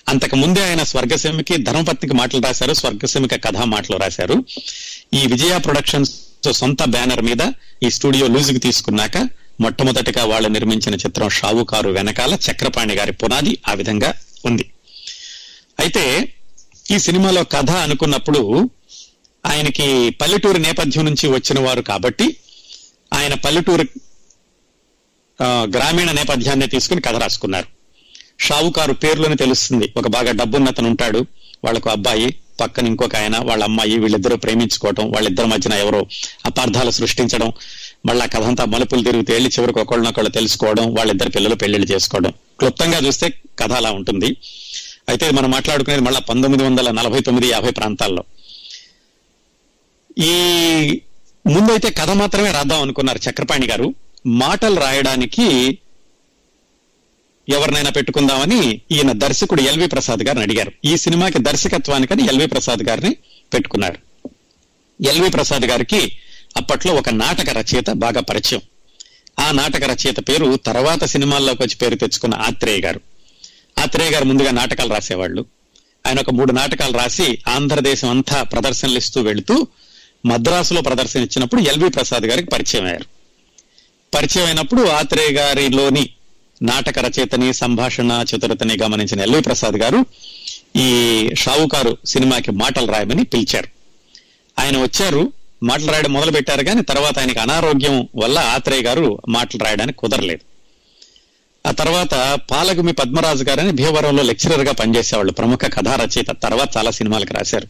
అంతకు 0.10 0.36
ముందే 0.36 0.62
ఆయన 0.70 0.84
స్వర్గసీమకి 0.84 1.58
ధర్మపత్నికి 1.58 2.14
మాటలు 2.14 2.42
రాశారు 2.42 2.74
స్వర్గసీమకి 2.74 3.40
కథ 3.40 3.58
మాటలు 3.58 3.98
రాశారు. 3.98 4.46
ఈ 5.14 5.28
విజయ 5.28 5.58
ప్రొడక్షన్స్ 5.58 6.16
సొంత 6.52 6.84
బ్యానర్ 6.84 7.22
మీద 7.22 7.52
ఈ 7.84 7.90
స్టూడియో 7.90 8.28
లూజుకి 8.28 8.60
తీసుకున్నాక 8.60 9.30
మొట్టమొదటిగా 9.62 10.26
వాళ్ళు 10.26 10.48
నిర్మించిన 10.48 10.96
చిత్రం 10.96 11.30
షావుకారు 11.30 11.90
వెనకాల 11.90 12.34
చక్రపాణి 12.34 12.94
గారి 12.94 13.12
పునాది 13.12 13.58
ఆ 13.68 13.74
విధంగా 13.74 14.14
ఉంది. 14.46 14.72
అయితే 15.80 16.34
ఈ 16.92 17.00
సినిమాలో 17.00 17.44
కథ 17.44 17.72
అనుకున్నప్పుడు 17.72 18.70
ఆయనకి 19.46 20.10
పల్లెటూరు 20.10 20.58
నేపథ్యం 20.58 21.06
నుంచి 21.06 21.28
వచ్చిన 21.28 21.60
వారు 21.60 21.82
కాబట్టి 21.82 22.38
ఆయన 23.14 23.34
పల్లెటూరు 23.34 23.86
గ్రామీణ 25.44 26.12
నేపథ్యాన్ని 26.12 26.68
తీసుకుని 26.68 27.02
కథ 27.02 27.16
రాసుకున్నారు. 27.16 27.68
షావుకారు 28.40 28.94
పేర్లోనే 28.94 29.36
తెలుస్తుంది. 29.36 29.94
ఒక 29.98 30.08
బాగా 30.08 30.32
డబ్బున్నతను 30.32 30.90
ఉంటాడు 30.90 31.26
వాళ్ళకు 31.64 31.90
అబ్బాయి 31.90 32.36
పక్కన 32.60 32.88
ఇంకొక 32.88 33.16
ఆయన 33.16 33.38
వాళ్ళ 33.38 33.64
అమ్మాయి 33.64 33.98
వీళ్ళిద్దరూ 33.98 34.36
ప్రేమించుకోవటం 34.36 35.12
వాళ్ళిద్దరి 35.12 35.48
మధ్యన 35.48 35.74
ఎవరో 35.74 36.08
అపార్థాలు 36.46 36.92
సృష్టించడం 36.92 37.52
మళ్ళీ 38.06 38.28
కథ 38.28 38.44
అంతా 38.44 38.66
మలుపులు 38.66 39.04
తిరుగుతూ 39.04 39.34
వెళ్ళి 39.34 39.50
చివరికి 39.50 39.80
ఒకళ్ళనొకళ్ళు 39.80 40.30
తెలుసుకోవడం 40.30 40.94
వాళ్ళిద్దరు 40.94 41.30
పిల్లలు 41.30 41.56
పెళ్ళిళ్ళు 41.56 41.92
చేసుకోవడం. 41.92 42.34
క్లుప్తంగా 42.60 42.98
చూస్తే 42.98 43.34
కథ 43.60 43.72
అలా 43.72 43.92
ఉంటుంది. 43.92 44.38
అయితే 45.10 45.32
మనం 45.32 45.52
మాట్లాడుకునేది 45.52 46.02
మళ్ళా 46.02 46.20
పంతొమ్మిది 46.20 46.64
వందల 46.64 46.92
నలభై 46.92 47.20
తొమ్మిది 47.20 47.48
యాభై 47.48 47.72
ప్రాంతాల్లో. 47.72 48.24
ఈ 50.18 51.02
ముందైతే 51.48 51.90
కథ 51.90 52.10
మాత్రమే 52.10 52.52
రాద్దాం 52.52 52.82
అనుకున్నారు 52.82 53.20
చక్రపాణి 53.30 53.68
గారు. 53.68 53.94
మాటలు 54.28 54.80
రాయడానికి 54.80 55.80
ఎవరినైనా 57.50 57.90
పెట్టుకుందామని 57.90 58.82
ఈయన 58.92 59.12
దర్శకుడు 59.12 59.62
ఎల్వి 59.62 59.88
ప్రసాద్ 59.88 60.24
గారిని 60.24 60.44
అడిగారు. 60.44 60.72
ఈ 60.86 60.98
సినిమాకి 60.98 61.40
దర్శకత్వానికని 61.40 62.26
ఎల్వి 62.26 62.48
ప్రసాద్ 62.48 62.84
గారిని 62.84 63.16
పెట్టుకున్నారు. 63.54 64.28
ఎల్వి 65.08 65.30
ప్రసాద్ 65.30 65.66
గారికి 65.66 66.18
అప్పట్లో 66.58 66.94
ఒక 66.94 67.10
నాటక 67.10 67.50
రచయిత 67.50 67.90
బాగా 67.90 68.22
పరిచయం. 68.22 68.62
ఆ 69.40 69.52
నాటక 69.52 69.84
రచయిత 69.84 70.30
పేరు 70.30 70.60
తర్వాత 70.66 71.04
సినిమాల్లోకి 71.04 71.64
వచ్చి 71.64 71.76
పేరు 71.76 71.96
తెచ్చుకున్న 71.96 72.36
ఆత్రేయ 72.36 72.82
గారు. 72.82 73.02
ఆత్రేయ 73.80 74.10
గారు 74.10 74.26
ముందుగా 74.26 74.52
నాటకాలు 74.52 74.94
రాసేవాళ్ళు. 74.94 75.46
ఆయన 76.08 76.20
ఒక 76.20 76.30
మూడు 76.30 76.52
నాటకాలు 76.52 76.98
రాసి 76.98 77.40
ఆంధ్రదేశం 77.48 78.10
అంతా 78.10 78.44
ప్రదర్శనలు 78.44 78.98
ఇస్తూ 78.98 79.22
వెళుతూ 79.22 79.68
మద్రాసులో 80.26 80.82
ప్రదర్శన 80.82 81.20
ఇచ్చినప్పుడు 81.20 81.62
ఎల్వి 81.62 81.90
ప్రసాద్ 81.90 82.24
గారికి 82.24 82.50
పరిచయం 82.50 82.86
అయ్యారు 82.86 83.06
పరిచయం 84.16 84.46
అయినప్పుడు 84.46 84.88
ఆత్రేయ 84.88 85.32
గారిలోని 85.32 86.10
నాటక 86.62 87.00
రచయితని 87.00 87.54
సంభాషణ 87.54 88.26
చతురతని 88.32 88.78
గమనించిన 88.84 89.22
ఎల్వి 89.22 89.42
ప్రసాద్ 89.42 89.74
గారు 89.74 90.06
ఈ 90.76 90.88
షావుకారు 91.34 91.98
సినిమాకి 92.06 92.52
మాటలు 92.52 92.92
రాయమని 92.92 93.24
పిలిచారు. 93.24 93.68
ఆయన 94.60 94.78
వచ్చారు 94.78 95.34
మాటలు 95.64 95.92
రాయడం 95.92 96.14
మొదలు 96.14 96.32
పెట్టారు 96.32 96.64
కానీ 96.64 96.82
తర్వాత 96.82 97.20
ఆయనకి 97.20 97.40
అనారోగ్యం 97.40 98.08
వల్ల 98.16 98.40
ఆత్రేయ 98.40 98.82
గారు 98.82 99.22
మాటలు 99.30 99.64
రాయడానికి 99.64 99.98
కుదరలేదు. 99.98 100.42
ఆ 101.68 101.72
తర్వాత 101.72 102.40
పాలగుమి 102.52 102.94
పద్మరాజు 102.94 103.44
గారని 103.44 103.72
భీమవరంలో 103.72 104.24
లెక్చరర్గా 104.24 104.72
పనిచేసేవాళ్ళు 104.72 105.34
ప్రముఖ 105.34 105.60
కథా 105.60 105.96
రచయిత 105.96 106.28
తర్వాత 106.44 106.78
చాలా 106.78 106.92
సినిమాలకు 106.92 107.34
రాశారు. 107.34 107.68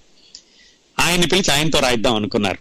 ఆయన్ని 1.00 1.28
పిలిచి 1.28 1.52
ఆయనతో 1.52 1.80
రాయిద్దాం 1.80 2.16
అనుకున్నారు. 2.16 2.58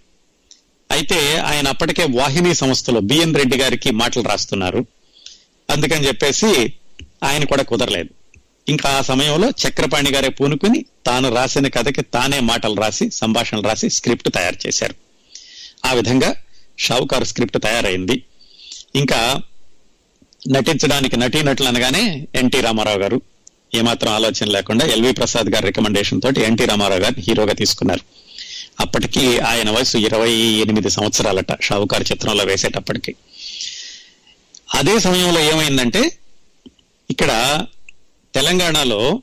అయితే 0.91 1.37
ఆయన 1.37 1.69
అప్పటికే 1.69 2.05
వాహిని 2.05 2.55
సంస్థలో 2.55 3.01
బిఎన్ 3.01 3.35
రెడ్డి 3.35 3.57
గారికి 3.57 3.91
మాటలు 3.91 4.23
రాస్తున్నారు. 4.23 4.87
అందుకని 5.71 6.07
చెప్పేసి 6.07 6.73
ఆయన 7.25 7.45
కూడా 7.45 7.63
కుదరలేదు. 7.63 8.09
ఇంకా 8.69 8.91
ఆ 8.91 9.01
సమయంలో 9.01 9.51
చక్రపాణి 9.51 10.11
గారే 10.11 10.29
పూనుకుని 10.29 10.85
తాను 11.07 11.35
రాసిన 11.35 11.69
కథకి 11.69 12.03
తానే 12.03 12.41
మాటలు 12.41 12.75
రాసి 12.75 13.11
సంభాషణలు 13.11 13.63
రాసి 13.63 13.91
స్క్రిప్ట్ 13.91 14.35
తయారు 14.35 14.67
చేశారు. 14.67 14.95
ఆ 15.87 15.93
విధంగా 15.93 16.35
షావుకారు 16.79 17.25
స్క్రిప్ట్ 17.25 17.63
తయారైంది. 17.63 18.23
ఇంకా 18.97 19.43
నటించడానికి 20.49 21.17
నటీనటులు 21.17 21.69
అనగానే 21.69 22.29
ఎన్టీ 22.35 22.61
రామారావు 22.61 22.99
గారు. 22.99 23.21
ఏమాత్రం 23.75 24.13
ఆలోచన 24.13 24.45
లేకుండా 24.45 24.87
ఎల్వి 24.87 25.13
ప్రసాద్ 25.13 25.47
గారి 25.47 25.67
రికమెండేషన్ 25.67 26.23
తోటి 26.23 26.41
ఎన్టీ 26.41 26.65
రామారావు 26.65 27.01
గారిని 27.01 27.25
హీరోగా 27.29 27.53
తీసుకున్నారు. 27.53 28.01
అప్పటికి 28.81 29.39
ఆయన 29.39 29.71
వయసు 29.71 29.99
ఇరవై 29.99 30.31
ఎనిమిది 30.31 30.91
సంవత్సరాలట 30.91 31.63
షావుకారు 31.63 32.03
చిత్రంలో 32.03 32.45
వేసేటప్పటికి. 32.45 33.15
అదే 34.75 35.01
సమయంలో 35.01 35.41
ఏమైందంటే 35.41 36.19
ఇక్కడ 37.11 37.33
తెలంగాణలో 38.35 39.21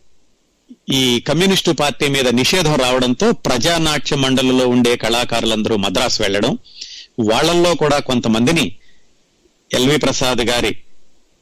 ఈ 0.89 1.19
కమ్యూనిస్టు 1.19 1.71
పార్టీ 1.71 2.07
మీద 2.07 2.27
నిషేధం 2.27 2.75
రావడంతో 2.75 3.31
ప్రజానాట్య 3.31 4.15
మండలిలో 4.15 4.67
ఉండే 4.67 4.97
కళాకారులందరూ 4.97 5.77
మద్రాసు 5.77 6.21
వెళ్ళడం 6.21 6.57
వాళ్ళల్లో 7.19 7.75
కూడా 7.75 7.99
కొంతమందిని 7.99 8.75
ఎల్వి 9.73 9.97
ప్రసాద్ 9.97 10.41
గారి 10.41 10.77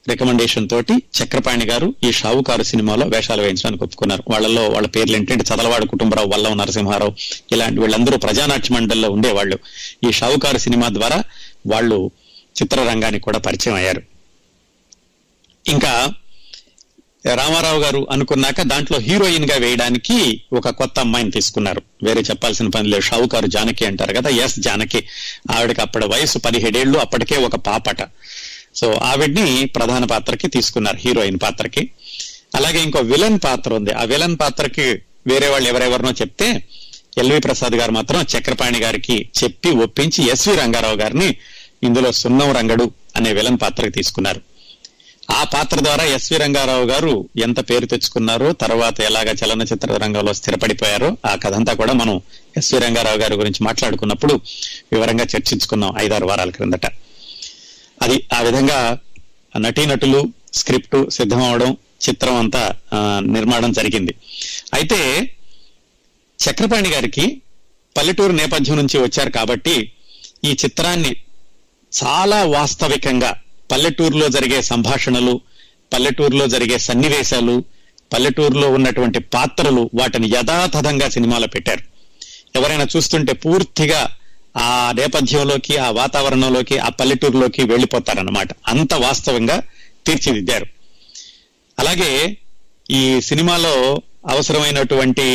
రికమెండేషన్ 0.09 0.69
తోటి 0.69 1.03
చక్రపాణి 1.17 1.65
గారు 1.65 1.95
ఈ 2.03 2.11
షావుకారు 2.11 2.63
సినిమాలో 2.63 3.05
వేషాలు 3.07 3.41
వేయించడానికి 3.41 3.83
ఒప్పుకున్నారు. 3.83 4.23
వాళ్ళలో 4.27 4.69
వాళ్ళ 4.69 4.87
పేర్లు 4.87 5.15
ఏంటంటే 5.17 5.43
చదలవాడ 5.53 5.83
కుటుంబరావు 5.83 6.29
వల్లం 6.29 6.57
నరసింహారావు 6.57 7.13
ఇలాంటి 7.51 7.81
వీళ్ళందరూ 7.81 8.17
ప్రజానాట్య 8.17 8.75
మండలిలో 8.75 9.09
ఉండేవాళ్ళు. 9.11 9.59
ఈ 10.07 10.11
షావుకారు 10.11 10.57
సినిమా 10.57 10.89
ద్వారా 10.89 11.23
వాళ్ళు 11.67 12.11
చిత్రరంగానికి 12.63 13.23
కూడా 13.23 13.39
పరిచయం 13.39 13.75
అయ్యారు. 13.75 14.01
ఇంకా 15.67 16.13
రామారావు 17.33 17.79
గారు 17.79 18.07
అనుకున్నాక 18.11 18.61
దాంట్లో 18.61 18.99
హీరోయిన్గా 18.99 19.57
వేయడానికి 19.57 20.41
ఒక 20.53 20.69
కొత్త 20.69 20.99
అమ్మాయిని 20.99 21.31
తీసుకున్నారు. 21.31 21.81
వేరే 22.03 22.21
చెప్పాల్సిన 22.21 22.67
పని 22.67 22.87
లేదు. 22.87 23.01
షావుకారు 23.01 23.47
జానకి 23.47 23.85
అంటారు 23.85 24.13
కదా 24.13 24.29
ఎస్ 24.29 24.59
జానకి. 24.59 25.07
ఆవిడకి 25.51 25.81
అప్పటి 25.81 26.07
వయసు 26.07 26.37
పదిహేడేళ్ళు 26.37 26.99
అప్పటికే 26.99 27.37
ఒక 27.37 27.55
పాపట. 27.55 28.09
సో 28.75 28.93
ఆవిడ్ని 28.93 29.65
ప్రధాన 29.65 30.05
పాత్రకి 30.05 30.47
తీసుకున్నారు 30.47 30.97
హీరోయిన్ 30.97 31.39
పాత్రకి. 31.43 31.91
అలాగే 32.55 32.83
ఇంకో 32.83 32.99
విలన్ 32.99 33.39
పాత్ర 33.43 33.73
ఉంది. 33.73 33.93
ఆ 33.93 34.03
విలన్ 34.03 34.37
పాత్రకి 34.41 35.01
వేరే 35.27 35.47
వాళ్ళు 35.47 35.69
ఎవరెవరినో 35.69 36.11
చెప్తే 36.11 36.63
ఎల్వి 37.17 37.39
ప్రసాద్ 37.39 37.75
గారు 37.75 37.91
మాత్రం 37.91 38.25
చక్రపాణి 38.37 38.79
గారికి 38.79 39.29
చెప్పి 39.43 39.69
ఒప్పించి 39.69 40.29
ఎస్వి 40.29 40.55
రంగారావు 40.55 40.95
గారిని 40.95 41.37
ఇందులో 41.83 42.11
సున్నం 42.11 42.51
రంగడు 42.51 42.91
అనే 43.15 43.33
విలన్ 43.33 43.57
పాత్రకు 43.61 43.89
తీసుకున్నారు. 43.89 44.41
ఆ 45.31 45.43
పాత్ర 45.43 45.77
ద్వారా 45.79 46.03
ఎస్వి 46.03 46.37
రంగారావు 46.37 46.85
గారు 46.85 47.29
ఎంత 47.37 47.59
పేరు 47.69 47.85
తెచ్చుకున్నారో 47.85 48.51
తర్వాత 48.53 49.01
ఎలాగ 49.01 49.23
చలనచిత్ర 49.23 49.97
రంగంలో 49.97 50.33
స్థిరపడిపోయారో 50.33 51.17
ఆ 51.25 51.35
కథ 51.35 51.53
అంతా 51.53 51.73
కూడా 51.73 51.93
మనం 51.93 52.21
ఎస్వి 52.57 52.79
రంగారావు 52.79 53.17
గారి 53.17 53.35
గురించి 53.35 53.63
మాట్లాడుకున్నప్పుడు 53.63 54.33
వివరంగా 54.93 55.23
చర్చించుకున్నాం 55.23 55.93
ఐదారు 55.97 56.25
వారాల 56.25 56.49
క్రిందట. 56.49 56.85
అది 58.01 58.27
ఆ 58.33 58.41
విధంగా 58.41 58.97
నటీనటులు 59.59 60.21
స్క్రిప్ట్ 60.53 61.09
సిద్ధం 61.09 61.43
అవడం 61.43 61.77
చిత్రం 62.09 62.35
అంతా 62.35 62.75
నిర్మాణం 63.19 63.71
జరిగింది. 63.71 64.15
అయితే 64.73 64.99
చక్రపాణి 66.39 66.89
గారికి 66.89 67.41
పల్లెటూరు 67.97 68.31
నేపథ్యం 68.31 68.75
నుంచి 68.75 68.97
వచ్చారు 68.99 69.29
కాబట్టి 69.29 69.91
ఈ 70.43 70.51
చిత్రాన్ని 70.51 71.15
చాలా 71.91 72.45
వాస్తవికంగా 72.45 73.39
పల్లెటూరులో 73.71 74.27
జరిగే 74.27 74.61
సంభాషణలు 74.61 75.41
పల్లెటూరులో 75.93 76.47
జరిగే 76.47 76.77
సన్నివేశాలు 76.77 77.63
పల్లెటూరులో 78.13 78.69
ఉన్నటువంటి 78.69 79.19
పాత్రలు 79.19 79.89
వాటిని 79.93 80.27
యథాతథంగా 80.27 81.09
సినిమాలో 81.09 81.47
పెట్టారు. 81.47 81.83
ఎవరైనా 82.55 82.87
చూస్తుంటే 82.95 83.33
పూర్తిగా 83.33 84.09
ఆ 84.57 84.93
నేపథ్యంలోకి 84.95 85.77
ఆ 85.77 85.89
వాతావరణంలోకి 85.89 86.77
ఆ 86.77 86.89
పల్లెటూరులోకి 86.89 87.63
వెళ్ళిపోతారన్నమాట. 87.63 88.47
అంత 88.67 88.93
వాస్తవంగా 88.93 89.61
తీర్చిదిద్దారు. 90.07 90.65
అలాగే 91.79 92.37
ఈ 92.91 93.21
సినిమాలో 93.21 94.01
అవసరమైనటువంటి 94.29 95.25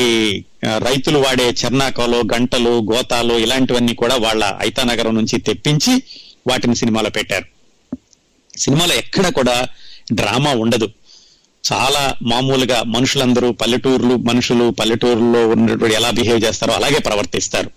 రైతులు 0.78 1.18
వాడే 1.18 1.46
చర్నాకాలు 1.50 2.16
గంటలు 2.16 2.86
గోతాలు 2.92 3.34
ఇలాంటివన్నీ 3.34 3.94
కూడా 3.94 4.16
వాళ్ళ 4.16 4.54
ఐతానగరం 4.60 5.14
నుంచి 5.14 5.38
తెప్పించి 5.38 6.02
వాటిని 6.46 6.76
సినిమాలో 6.76 7.10
పెట్టారు. 7.10 7.44
సినిమాలో 8.58 8.94
ఎక్కడ 8.94 9.28
కూడా 9.28 9.68
డ్రామా 10.12 10.52
ఉండదు. 10.52 10.90
చాలా 11.72 12.14
మామూలుగా 12.22 12.82
మనుషులందరూ 12.82 13.52
పల్లెటూర్లు 13.52 14.16
మనుషులు 14.16 14.70
పల్లెటూరులో 14.70 15.48
ఉన్నటువంటి 15.48 15.94
ఎలా 15.94 16.10
బిహేవ్ 16.10 16.44
చేస్తారో 16.44 16.72
అలాగే 16.72 16.98
ప్రవర్తిస్తారు. 16.98 17.70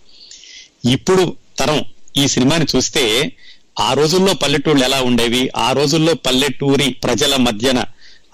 ఇప్పుడు 0.90 1.36
తరం 1.60 1.86
ఈ 2.18 2.28
సినిమాని 2.28 2.66
చూస్తే 2.76 3.32
ఆ 3.80 3.94
రోజుల్లో 3.94 4.34
పల్లెటూళ్ళు 4.34 4.86
ఎలా 4.86 5.02
ఉండేవి? 5.02 5.52
ఆ 5.58 5.72
రోజుల్లో 5.72 6.14
పల్లెటూరి 6.14 6.94
ప్రజల 6.94 7.36
మధ్యన 7.36 7.84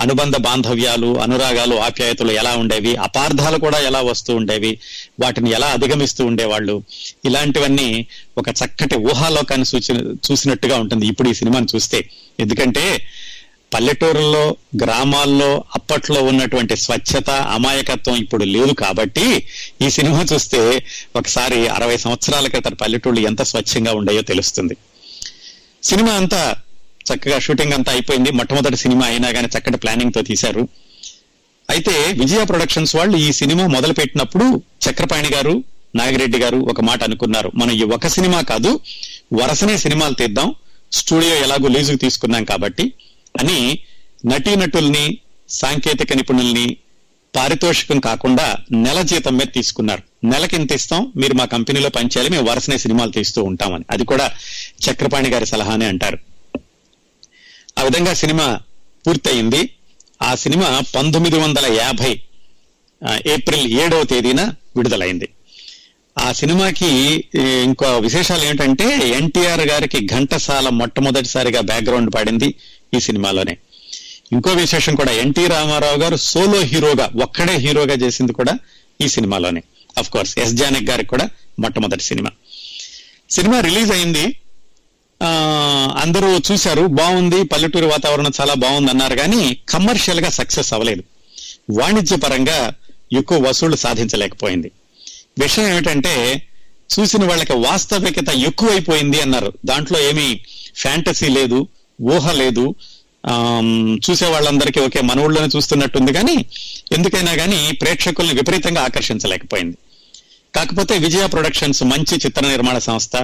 అనుబంధ 0.02 0.38
బాంధవ్యాలు 0.38 1.20
అనురాగాలు 1.20 1.76
ఆప్యాయతలు 1.76 2.32
ఎలా 2.32 2.56
ఉండేవి 2.56 2.96
అపార్థాలు 2.96 3.58
కూడా 3.58 3.80
ఎలా 3.80 4.02
వస్తూ 4.02 4.36
ఉండేవి 4.36 4.80
వాటిని 5.24 5.52
ఎలా 5.52 5.68
అధిగమిస్తూ 5.68 6.26
ఉండేవాళ్ళు. 6.26 6.84
ఇలాంటివన్నీ 7.26 8.08
ఒక 8.38 8.50
చక్కటి 8.50 8.96
ఊహాలోకాన్ని 8.96 9.66
సూచి 9.66 10.16
చూసినట్టుగా 10.32 10.78
ఉంటుంది 10.78 11.08
ఇప్పుడు 11.08 11.30
ఈ 11.30 11.34
సినిమాని 11.34 11.68
చూస్తే. 11.76 12.10
ఎందుకంటే 12.40 13.08
పల్లెటూరుల్లో 13.74 14.56
గ్రామాల్లో 14.84 15.64
అప్పట్లో 15.76 16.24
ఉన్నటువంటి 16.24 16.76
స్వచ్ఛత 16.76 17.30
అమాయకత్వం 17.30 18.16
ఇప్పుడు 18.16 18.44
లేదు 18.44 18.72
కాబట్టి 18.72 19.48
ఈ 19.82 19.90
సినిమా 19.90 20.26
చూస్తే 20.34 20.86
ఒకసారి 21.16 21.68
అరవై 21.68 21.98
సంవత్సరాల 21.98 22.48
క్రితం 22.48 22.74
పల్లెటూళ్ళు 22.74 23.22
ఎంత 23.22 23.42
స్వచ్ఛంగా 23.42 23.94
ఉండేయో 23.94 24.22
తెలుస్తుంది. 24.22 24.78
సినిమా 25.84 26.14
అంతా 26.14 26.55
చక్కగా 27.14 27.40
షూటింగ్ 27.40 27.74
అంతా 27.74 27.92
అయిపోయింది. 27.92 28.32
మొట్టమొదటి 28.32 28.78
సినిమా 28.78 29.08
అయినా 29.08 29.32
కానీ 29.32 29.48
చక్కటి 29.48 29.78
ప్లానింగ్తో 29.78 30.22
తీశారు. 30.22 30.68
అయితే 31.70 31.92
విజయ 32.20 32.46
ప్రొడక్షన్స్ 32.46 32.96
వాళ్ళు 32.96 33.18
ఈ 33.18 33.32
సినిమా 33.32 33.68
మొదలు 33.68 33.94
పెట్టినప్పుడు 33.94 34.64
చక్రపాణి 34.90 35.30
గారు 35.30 35.64
నాగిరెడ్డి 35.96 36.38
గారు 36.38 36.58
ఒక 36.58 36.82
మాట 36.82 37.04
అనుకున్నారు. 37.04 37.52
మనం 37.56 37.72
ఈ 37.72 37.84
ఒక 37.84 38.08
సినిమా 38.08 38.42
కాదు 38.42 38.80
వరుసనే 39.34 39.78
సినిమాలు 39.78 40.14
తీద్దాం. 40.14 40.56
స్టూడియో 40.92 41.36
ఎలాగో 41.36 41.68
లీజుకు 41.68 41.98
తీసుకున్నాం 41.98 42.44
కాబట్టి 42.44 42.94
అని 43.40 43.80
నటీనటుల్ని 44.26 45.18
సాంకేతిక 45.50 46.14
నిపుణుల్ని 46.14 46.78
పారితోషికం 47.36 48.00
కాకుండా 48.00 48.58
నెల 48.72 49.02
జీతం 49.02 49.38
మీద 49.38 49.48
తీసుకున్నారు. 49.54 50.04
నెలకి 50.24 50.56
ఇంత 50.56 50.72
ఇస్తాం? 50.72 51.12
మీరు 51.16 51.34
మా 51.34 51.46
కంపెనీలో 51.46 51.90
పనిచేయాలి 51.90 52.30
మేము 52.30 52.52
వరుసనే 52.52 52.78
సినిమాలు 52.78 53.12
తీస్తూ 53.12 53.44
ఉంటామని. 53.44 53.84
అది 53.92 54.06
కూడా 54.06 54.32
చక్రపాణి 54.92 55.30
గారి 55.30 55.46
సలహానే 55.46 55.86
అంటారు. 55.86 56.18
ఆ 57.78 57.84
విధంగా 57.84 58.14
సినిమా 58.14 58.60
పూర్తయింది. 59.08 59.70
ఆ 60.22 60.36
సినిమా 60.36 60.82
పంతొమ్మిది 60.96 61.38
వందల 61.38 61.66
యాభై 61.74 62.22
ఏప్రిల్ 63.26 63.66
ఏడవ 63.82 64.04
తేదీన 64.04 64.42
విడుదలైంది. 64.78 65.30
ఆ 66.20 66.32
సినిమాకి 66.32 66.90
ఇంకో 67.64 67.98
విశేషాలు 67.98 68.44
ఏంటంటే 68.44 69.08
ఎన్టీఆర్ 69.08 69.62
గారికి 69.62 70.08
ఘంటసాల 70.08 70.70
మొట్టమొదటిసారిగా 70.70 71.62
బ్యాక్గ్రౌండ్ 71.62 72.16
పాడింది 72.16 72.56
ఈ 72.94 73.00
సినిమాలోనే. 73.00 73.58
ఇంకో 74.32 74.52
విశేషం 74.52 74.96
కూడా 74.96 75.12
ఎన్టీ 75.12 75.48
రామారావు 75.48 75.98
గారు 75.98 76.16
సోలో 76.16 76.60
హీరోగా 76.62 77.10
ఒక్కడే 77.24 77.56
హీరోగా 77.56 77.94
చేసింది 77.94 78.34
కూడా 78.34 78.60
ఈ 79.02 79.08
సినిమాలోనే. 79.08 79.64
అఫ్ 79.98 80.10
కోర్స్ 80.10 80.40
ఎస్ 80.40 80.54
జానక్ 80.54 80.90
గారికి 80.90 81.10
కూడా 81.10 81.30
మొట్టమొదటి 81.60 82.04
సినిమా. 82.04 82.32
సినిమా 83.30 83.60
రిలీజ్ 83.60 83.92
అయింది 83.92 84.26
అందరూ 86.04 86.30
చూశారు 86.52 86.84
బాగుంది 87.00 87.44
పల్లెటూరు 87.44 87.86
వాతావరణం 87.86 88.32
చాలా 88.42 88.54
బాగుంది 88.54 88.92
అన్నారు 88.92 89.16
కానీ 89.16 89.42
కమర్షియల్గా 89.70 90.30
సక్సెస్ 90.30 90.74
అవ్వలేదు. 90.74 91.04
వాణిజ్యపరంగా 91.80 92.60
ఎక్కువ 93.14 93.38
వసూళ్ళు 93.48 93.78
సాధించలేకపోయింది. 93.78 94.72
విషయం 95.40 95.68
ఏమిటంటే 95.68 96.14
చూసిన 96.94 97.24
వాళ్ళకి 97.26 97.54
వాస్తవికత 97.54 98.30
ఎక్కువైపోయింది 98.30 99.22
అన్నారు. 99.22 99.54
దాంట్లో 99.66 100.00
ఏమీ 100.10 100.28
ఫ్యాంటసీ 100.76 101.28
లేదు 101.28 101.68
ఊహ 102.02 102.32
లేదు. 102.32 102.66
చూసే 104.10 104.26
వాళ్ళందరికీ 104.26 104.80
ఓకే 104.80 105.02
మన 105.02 105.20
ఊళ్ళోనే 105.20 105.50
చూస్తున్నట్టుంది 105.56 106.14
కానీ 106.14 106.36
ఎందుకైనా 106.92 107.34
కానీ 107.36 107.72
ప్రేక్షకుల్ని 107.82 108.34
విపరీతంగా 108.34 108.82
ఆకర్షించలేకపోయింది. 108.82 109.78
కాకపోతే 110.56 110.98
విజయ 110.98 111.26
ప్రొడక్షన్స్ 111.28 111.84
మంచి 111.84 112.16
చిత్ర 112.26 112.44
నిర్మాణ 112.48 112.78
సంస్థ 112.78 113.16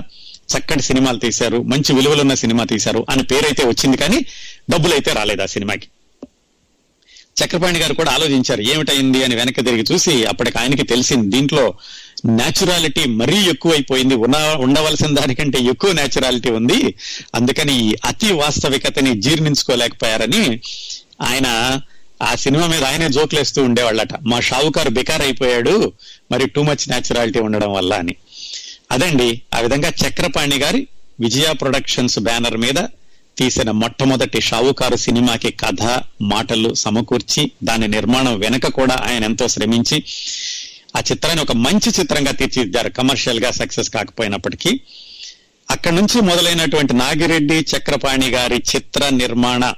చక్కటి 0.58 0.82
సినిమాలు 0.82 1.20
తీశారు 1.20 1.58
మంచి 1.64 1.96
విలువలున్న 1.96 2.34
సినిమా 2.34 2.64
తీశారు 2.64 3.06
అని 3.10 3.24
పేరైతే 3.24 3.68
వచ్చింది 3.68 3.98
కానీ 3.98 4.26
డబ్బులైతే 4.70 5.14
రాలేదు 5.14 5.42
ఆ 5.42 5.46
సినిమాకి. 5.46 5.88
చక్రపాణి 7.44 7.80
గారు 7.80 7.94
కూడా 7.94 8.12
ఆలోచించారు 8.12 8.62
ఏమిటైంది 8.62 9.24
అని 9.24 9.36
వెనక్కి 9.36 9.62
తిరిగి 9.62 9.86
చూసి 9.92 10.26
అప్పటికి 10.26 10.58
ఆయనకి 10.58 10.84
తెలిసింది 10.84 11.38
దీంట్లో 11.38 11.74
న్యాచురాలిటీ 12.26 13.06
మరీ 13.06 13.38
ఎక్కువైపోయింది 13.50 14.16
ఉన్న 14.16 14.38
ఉండవలసిన 14.60 15.16
దానికంటే 15.16 15.60
ఎక్కువ 15.60 15.92
న్యాచురాలిటీ 15.92 16.50
ఉంది 16.50 16.96
అందుకని 17.36 17.92
ఈ 17.92 17.96
అతి 18.06 18.34
వాస్తవికతని 18.34 19.22
జీర్ణించుకోలేకపోయారని 19.22 20.60
ఆయన 21.22 21.82
ఆ 22.22 22.36
సినిమా 22.36 22.68
మీద 22.68 22.84
ఆయనే 22.84 23.10
జోకులేస్తూ 23.10 23.64
ఉండేవాళ్ళట. 23.64 24.14
మా 24.26 24.40
షావుకారు 24.40 24.90
బెకార్ 24.90 25.22
అయిపోయాడు 25.22 25.94
మరి 26.32 26.50
టూ 26.50 26.62
మచ్ 26.64 26.90
న్యాచురాలిటీ 26.90 27.40
ఉండడం 27.40 27.74
వల్ల 27.74 27.94
అని. 27.94 28.16
అదండి 28.92 29.42
ఆ 29.56 29.60
విధంగా 29.60 29.90
చక్రపాణి 29.90 30.58
గారి 30.58 30.88
విజయ 31.20 31.54
ప్రొడక్షన్స్ 31.54 32.20
బ్యానర్ 32.20 32.58
మీద 32.58 32.80
తీసిన 33.38 33.72
మొట్టమొదటి 33.72 34.42
షావుకారు 34.42 34.96
సినిమాకి 34.96 35.52
కథ 35.52 35.84
మాటలు 36.22 36.74
సమకూర్చి 36.74 37.52
దాని 37.64 37.88
నిర్మాణం 37.88 38.40
వెనక 38.40 38.68
కూడా 38.68 38.96
ఆయన 39.10 39.24
ఎంతో 39.24 39.48
శ్రమించి 39.48 40.04
ఆ 40.98 41.00
చిత్రాన్ని 41.00 41.44
ఒక 41.44 41.52
మంచి 41.52 41.90
చిత్రంగా 42.00 42.32
తీర్చిదిద్దారు. 42.32 42.90
కమర్షియల్గా 42.90 43.52
సక్సెస్ 43.52 43.90
కాకపోయినప్పటికీ 43.90 44.80
అక్కడి 45.72 45.96
నుంచి 45.96 46.22
మొదలైనటువంటి 46.22 46.94
నాగిరెడ్డి 46.94 47.66
చక్రపాణి 47.72 48.30
గారి 48.30 48.64
చిత్ర 48.76 49.10
నిర్మాణ 49.10 49.74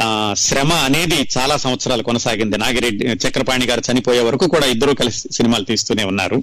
ఆ 0.00 0.34
శ్రమ 0.38 0.72
అనేది 0.72 1.28
చాలా 1.38 1.56
సంవత్సరాలు 1.56 2.02
కొనసాగింది. 2.02 2.58
నాగిరెడ్డి 2.58 3.06
చక్రపాణి 3.06 3.66
గారు 3.66 3.82
చనిపోయే 3.92 4.20
వరకు 4.20 4.46
కూడా 4.46 4.66
ఇద్దరూ 4.66 4.94
కలిసి 4.94 5.28
సినిమాలు 5.32 5.64
తీస్తూనే 5.64 6.04
ఉన్నారు. 6.04 6.42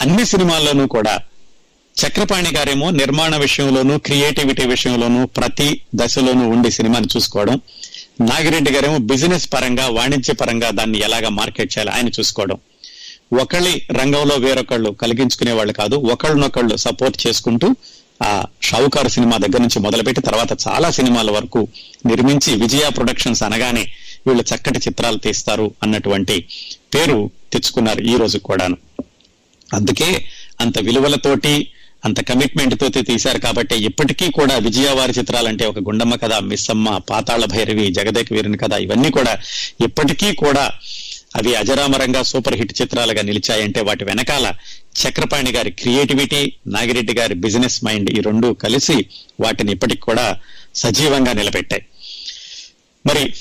అన్ని 0.00 0.26
సినిమాల్లోనూ 0.26 0.86
కూడా 0.86 1.20
చక్రపాణి 1.96 2.50
గారేమో 2.56 2.90
నిర్మాణ 2.90 3.36
విషయంలోనూ 3.36 3.98
క్రియేటివిటీ 3.98 4.64
విషయంలోనూ 4.66 5.26
ప్రతి 5.26 5.80
దశలోనూ 5.94 6.48
ఉండి 6.48 6.70
సినిమాని 6.70 7.08
చూసుకోవడం. 7.16 7.60
నాగిరెడ్డి 8.20 8.70
గారేమో 8.72 8.98
బిజినెస్ 8.98 9.52
పరంగా 9.52 9.88
వాణిజ్య 9.88 10.32
పరంగా 10.32 10.70
దాన్ని 10.70 10.98
ఎలాగా 10.98 11.28
మార్కెట్ 11.28 11.78
చేయాలి 11.78 11.90
ఆయన 11.90 12.08
చూసుకోవడం. 12.08 12.58
ఒకళ్ళి 13.40 13.86
రంగంలో 13.90 14.34
వేరొకళ్ళు 14.36 14.90
కలిగించుకునే 14.90 15.52
వాళ్ళు 15.52 15.72
కాదు 15.72 15.96
ఒకళ్ళనొకళ్ళు 15.96 16.76
సపోర్ట్ 16.76 17.26
చేసుకుంటూ 17.26 17.76
ఆ 18.22 18.44
షావుకారు 18.62 19.08
సినిమా 19.08 19.36
దగ్గర 19.36 19.60
నుంచి 19.60 19.78
మొదలుపెట్టి 19.78 20.20
తర్వాత 20.20 20.52
చాలా 20.68 20.90
సినిమాల 20.90 21.30
వరకు 21.30 21.68
నిర్మించి 22.06 22.54
విజయ 22.54 22.88
ప్రొడక్షన్స్ 22.88 23.42
అనగానే 23.42 23.92
వీళ్ళు 24.26 24.42
చక్కటి 24.42 24.78
చిత్రాలు 24.78 25.18
తీస్తారు 25.18 25.74
అన్నటువంటి 25.82 26.46
పేరు 26.94 27.30
తెచ్చుకున్నారు 27.52 28.00
ఈ 28.00 28.16
రోజు 28.16 28.38
కూడాను. 28.38 28.76
అందుకే 29.74 30.26
అంత 30.60 30.78
విలువలతోటి 30.78 31.72
అంత 32.04 32.20
కమిట్మెంట్ 32.20 32.80
తోటి 32.80 33.02
తీశారు 33.02 33.38
కాబట్టి 33.38 33.76
ఇప్పటికీ 33.76 34.30
కూడా 34.30 34.54
విజయవారి 34.58 35.12
చిత్రాలంటే 35.18 35.66
ఒక 35.66 35.78
గుండమ్మ 35.78 36.14
కథ 36.14 36.34
మిస్సమ్మ 36.42 36.98
పాతాళ 36.98 37.44
భైరవి 37.44 37.86
జగదేక 37.92 38.32
వీరుని 38.32 38.58
కథ 38.58 38.72
ఇవన్నీ 38.72 39.10
కూడా 39.10 39.38
ఇప్పటికీ 39.80 40.34
కూడా 40.34 40.72
అవి 41.36 41.56
అజరామరంగా 41.56 42.22
సూపర్ 42.22 42.54
హిట్ 42.54 42.82
చిత్రాలుగా 42.82 43.22
నిలిచాయంటే 43.22 43.80
వాటి 43.80 44.04
వెనకాల 44.04 44.54
చక్రపాణి 45.02 45.52
గారి 45.52 45.70
క్రియేటివిటీ 45.70 46.52
నాగిరెడ్డి 46.66 47.14
గారి 47.14 47.34
బిజినెస్ 47.34 47.84
మైండ్ 47.84 48.10
ఈ 48.10 48.20
రెండు 48.20 48.52
కలిసి 48.52 49.06
వాటిని 49.40 49.72
ఇప్పటికి 49.72 50.00
కూడా 50.00 50.40
సజీవంగా 50.74 51.32
నిలబెట్టాయి. 51.32 51.82
మరి 53.06 53.34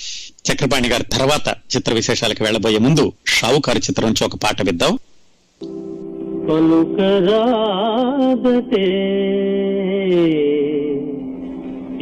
చక్రపాణి 0.52 0.90
గారి 0.90 1.04
తర్వాత 1.04 1.48
చిత్ర 1.76 1.94
విశేషాలకు 1.94 2.44
వెళ్ళబోయే 2.44 2.78
ముందు 2.78 3.14
షావుకారు 3.26 3.80
చిత్రం 3.80 4.08
నుంచి 4.08 4.24
ఒక 4.24 4.36
పాట 4.36 4.62
విద్దాం. 4.62 5.00
పలుకరాదతే 7.18 8.86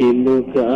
ఇలుకా. 0.00 0.68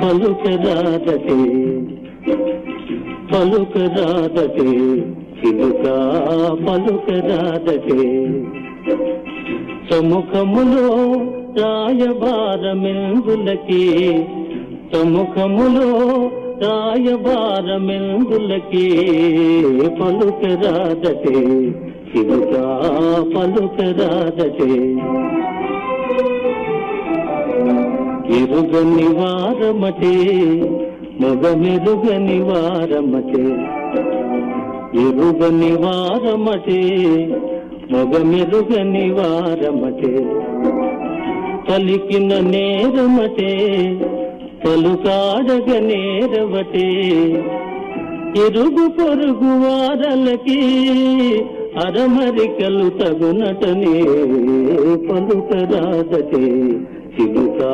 పలుకరాదతే 0.00 1.36
పలుకరాదటే 3.30 4.68
చిలుకా 5.42 5.94
పలుకరాదటే 6.66 8.04
సముఖములో 9.88 10.88
రాయబారమెందులకి 11.60 12.92
సముఖములో 14.92 15.88
రాయబారమెందులకి 16.64 18.06
పలుకరాదటే 20.00 21.36
చిలుకా 22.12 22.64
పలుకరాదటే 23.34 24.72
ఎరుగని 28.38 29.08
వారమటే 29.18 30.16
మొగమెరుగని 31.20 32.38
వారమటే. 32.48 33.46
ఎరుగని 34.94 35.72
వారమటే 35.72 36.80
మొగమెరుగని 37.90 39.12
వారమటే 39.12 40.12
పలికిన 41.68 42.40
నేరమటే 42.40 43.50
పలుకాడగ 44.64 45.78
నేరవటే. 45.78 46.88
ఎరుగు 48.46 48.88
పొరుగు 48.88 49.52
వారలకి 49.64 50.60
అరమరికలు 51.86 52.88
తగునటనే 52.88 54.02
పలుకరాదటే 55.08 56.44
చిలుకా 57.16 57.72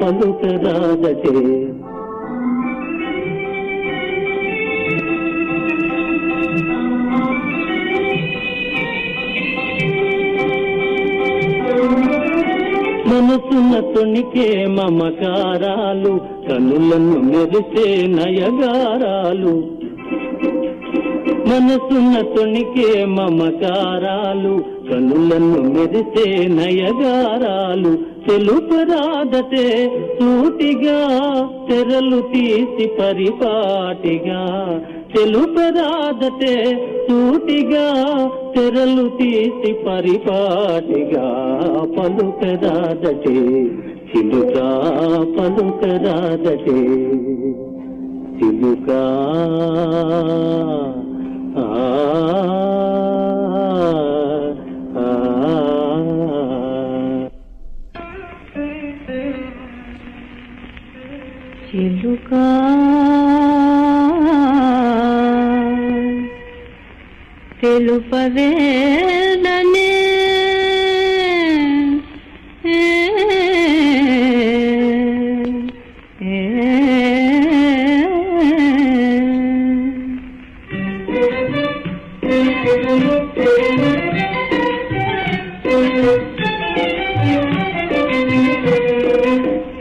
పలుకరాదటే. 0.00 1.66
మనసున 13.30 13.80
తొణికే 13.80 14.66
మమకారాలు 14.66 16.20
కనులను 16.48 17.18
మెరిసే 17.20 18.06
నయగారాలు. 18.06 19.64
మనసున్న 21.46 22.20
తొణికే 22.20 23.04
మమకారాలు 23.04 24.64
కనులను 24.90 25.62
మెరిసే 25.62 26.48
నయగారాలు. 26.48 27.98
తెలుపరాదతే 28.30 29.90
సూటిగా 30.20 31.08
తెరలు 31.68 32.20
తీసి 32.20 32.88
పరిపాటిగా 33.00 34.46
తెలుపరాదటే 35.14 36.54
సూటిగా 37.06 37.86
తెరలు 38.56 39.04
తీసి 39.18 39.72
పరిపాటిగా 39.86 41.26
పలుకరాదటే 41.98 43.38
చిలుక 44.10 44.56
పలుకరాదటే 45.38 46.80
చిలుక. 48.38 48.90
చిలుకా 61.72 62.99
తెలుపవేదనే 67.62 68.60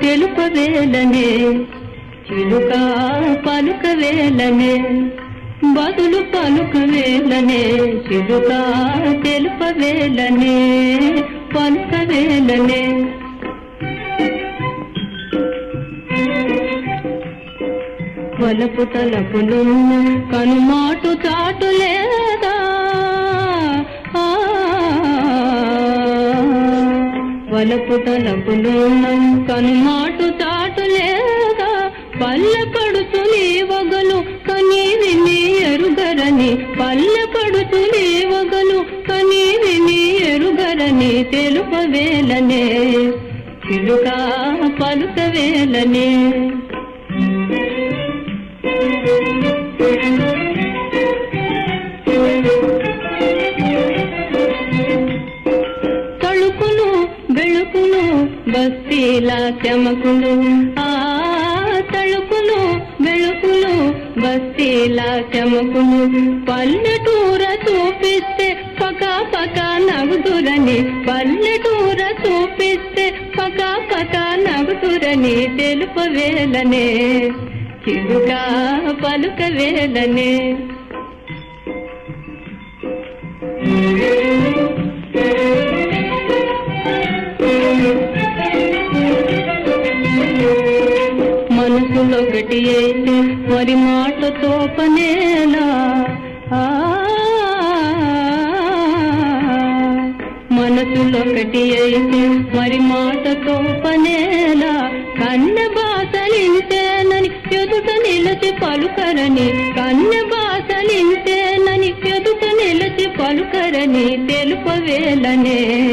తెలుపవేలనే 0.02 1.28
చిలుక 2.28 2.72
పలుకవేలనే 3.46 4.74
బదులు 5.76 6.20
పలుకవేలనే 6.34 7.62
చిలుక 8.08 8.50
తెలుపవేలనే 9.24 10.56
పలుకవేలనే 11.56 12.82
వలపు 18.42 18.84
తలపులున్న 18.84 19.92
కనుమాటు 20.32 21.12
చాటు 21.26 21.70
లేదా? 21.80 22.54
ఆ, 24.16 24.26
వలపు 27.54 27.98
తలపులు 28.06 28.76
కనుమాటు 29.50 30.29
తెలుప 41.32 41.74
వేలనే 41.94 42.64
చిలుక 43.66 44.08
పలుకవేలనే 44.82 46.08
తళుకును 56.24 56.88
బెళుకులు 57.32 58.04
బస్తీల 58.52 59.30
చెమకులు. 59.64 60.34
ఆ 60.82 60.90
తళుకులు 61.94 62.60
వెళుకును 63.06 63.74
బస్తీల 64.22 65.00
చెమకును 65.34 66.02
పల్లెటూర 66.50 67.44
చూపిస్తే 67.66 68.48
పక 68.82 69.04
పక 69.34 69.58
నగుదురని 69.88 70.80
నగుదురని 75.20 75.48
తెలుపవేలనే 75.58 76.86
చిలుక 77.84 78.32
పలుకవేలనే 79.02 80.32
తెలుపవేలనే 115.80 115.88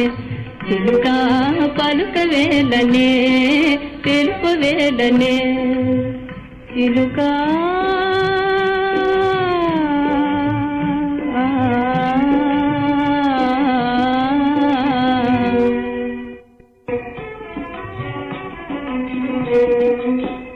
చిలుక 0.66 1.06
తెలుపు 1.78 3.10
తెలుపవేలనే 4.04 5.34
చిలుక. 6.72 7.18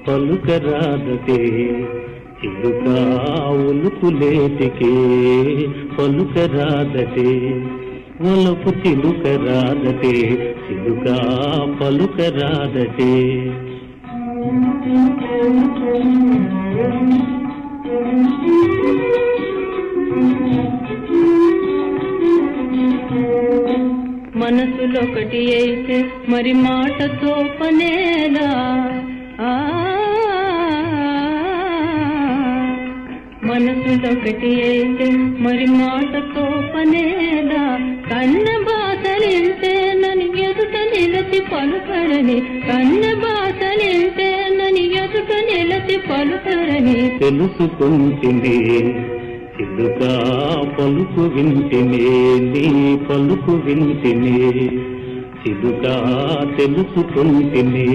పలుకరాదటే 0.07 1.39
చిలుక 2.39 2.87
ఉలుకులేటికే 3.67 4.93
పలుకరాదటే 5.97 7.31
వలపు 8.23 8.71
చిలుక 8.71 9.27
రాదటే 9.47 10.15
చిలుక 10.65 11.07
పలుక 11.81 12.21
రాదటే 12.21 13.13
మనసులొకటి 24.37 25.41
అయితే 25.55 25.97
మరి 26.29 26.53
మాటతో 26.53 27.33
పనేలా? 27.61 28.49
మనసులొకటి 33.45 34.53
అయితే 34.63 35.09
మరి 35.45 35.67
మాటతో 35.67 36.45
పనేలా? 36.75 37.65
కన్న 38.11 38.47
బాసలింతేనని 38.65 40.25
ఎదుట 40.25 40.77
నిలచి 40.93 41.41
పలుకరని 41.41 42.41
కన్న 42.69 43.05
బాసలింతేనని 43.15 44.85
ఎదుట 44.95 45.33
నిలచి 45.49 45.97
పలుకరని. 45.97 47.19
తెలుసుకుంటుంది 47.19 48.57
చిలుక 49.55 50.01
పలుకు 50.79 51.23
వింటినే 51.35 52.05
నీ 52.53 52.67
పలుకు 52.97 53.53
వింటినే 53.67 54.39
చిలుక 55.43 55.85
తెలుసుకుంటినే. 56.59 57.89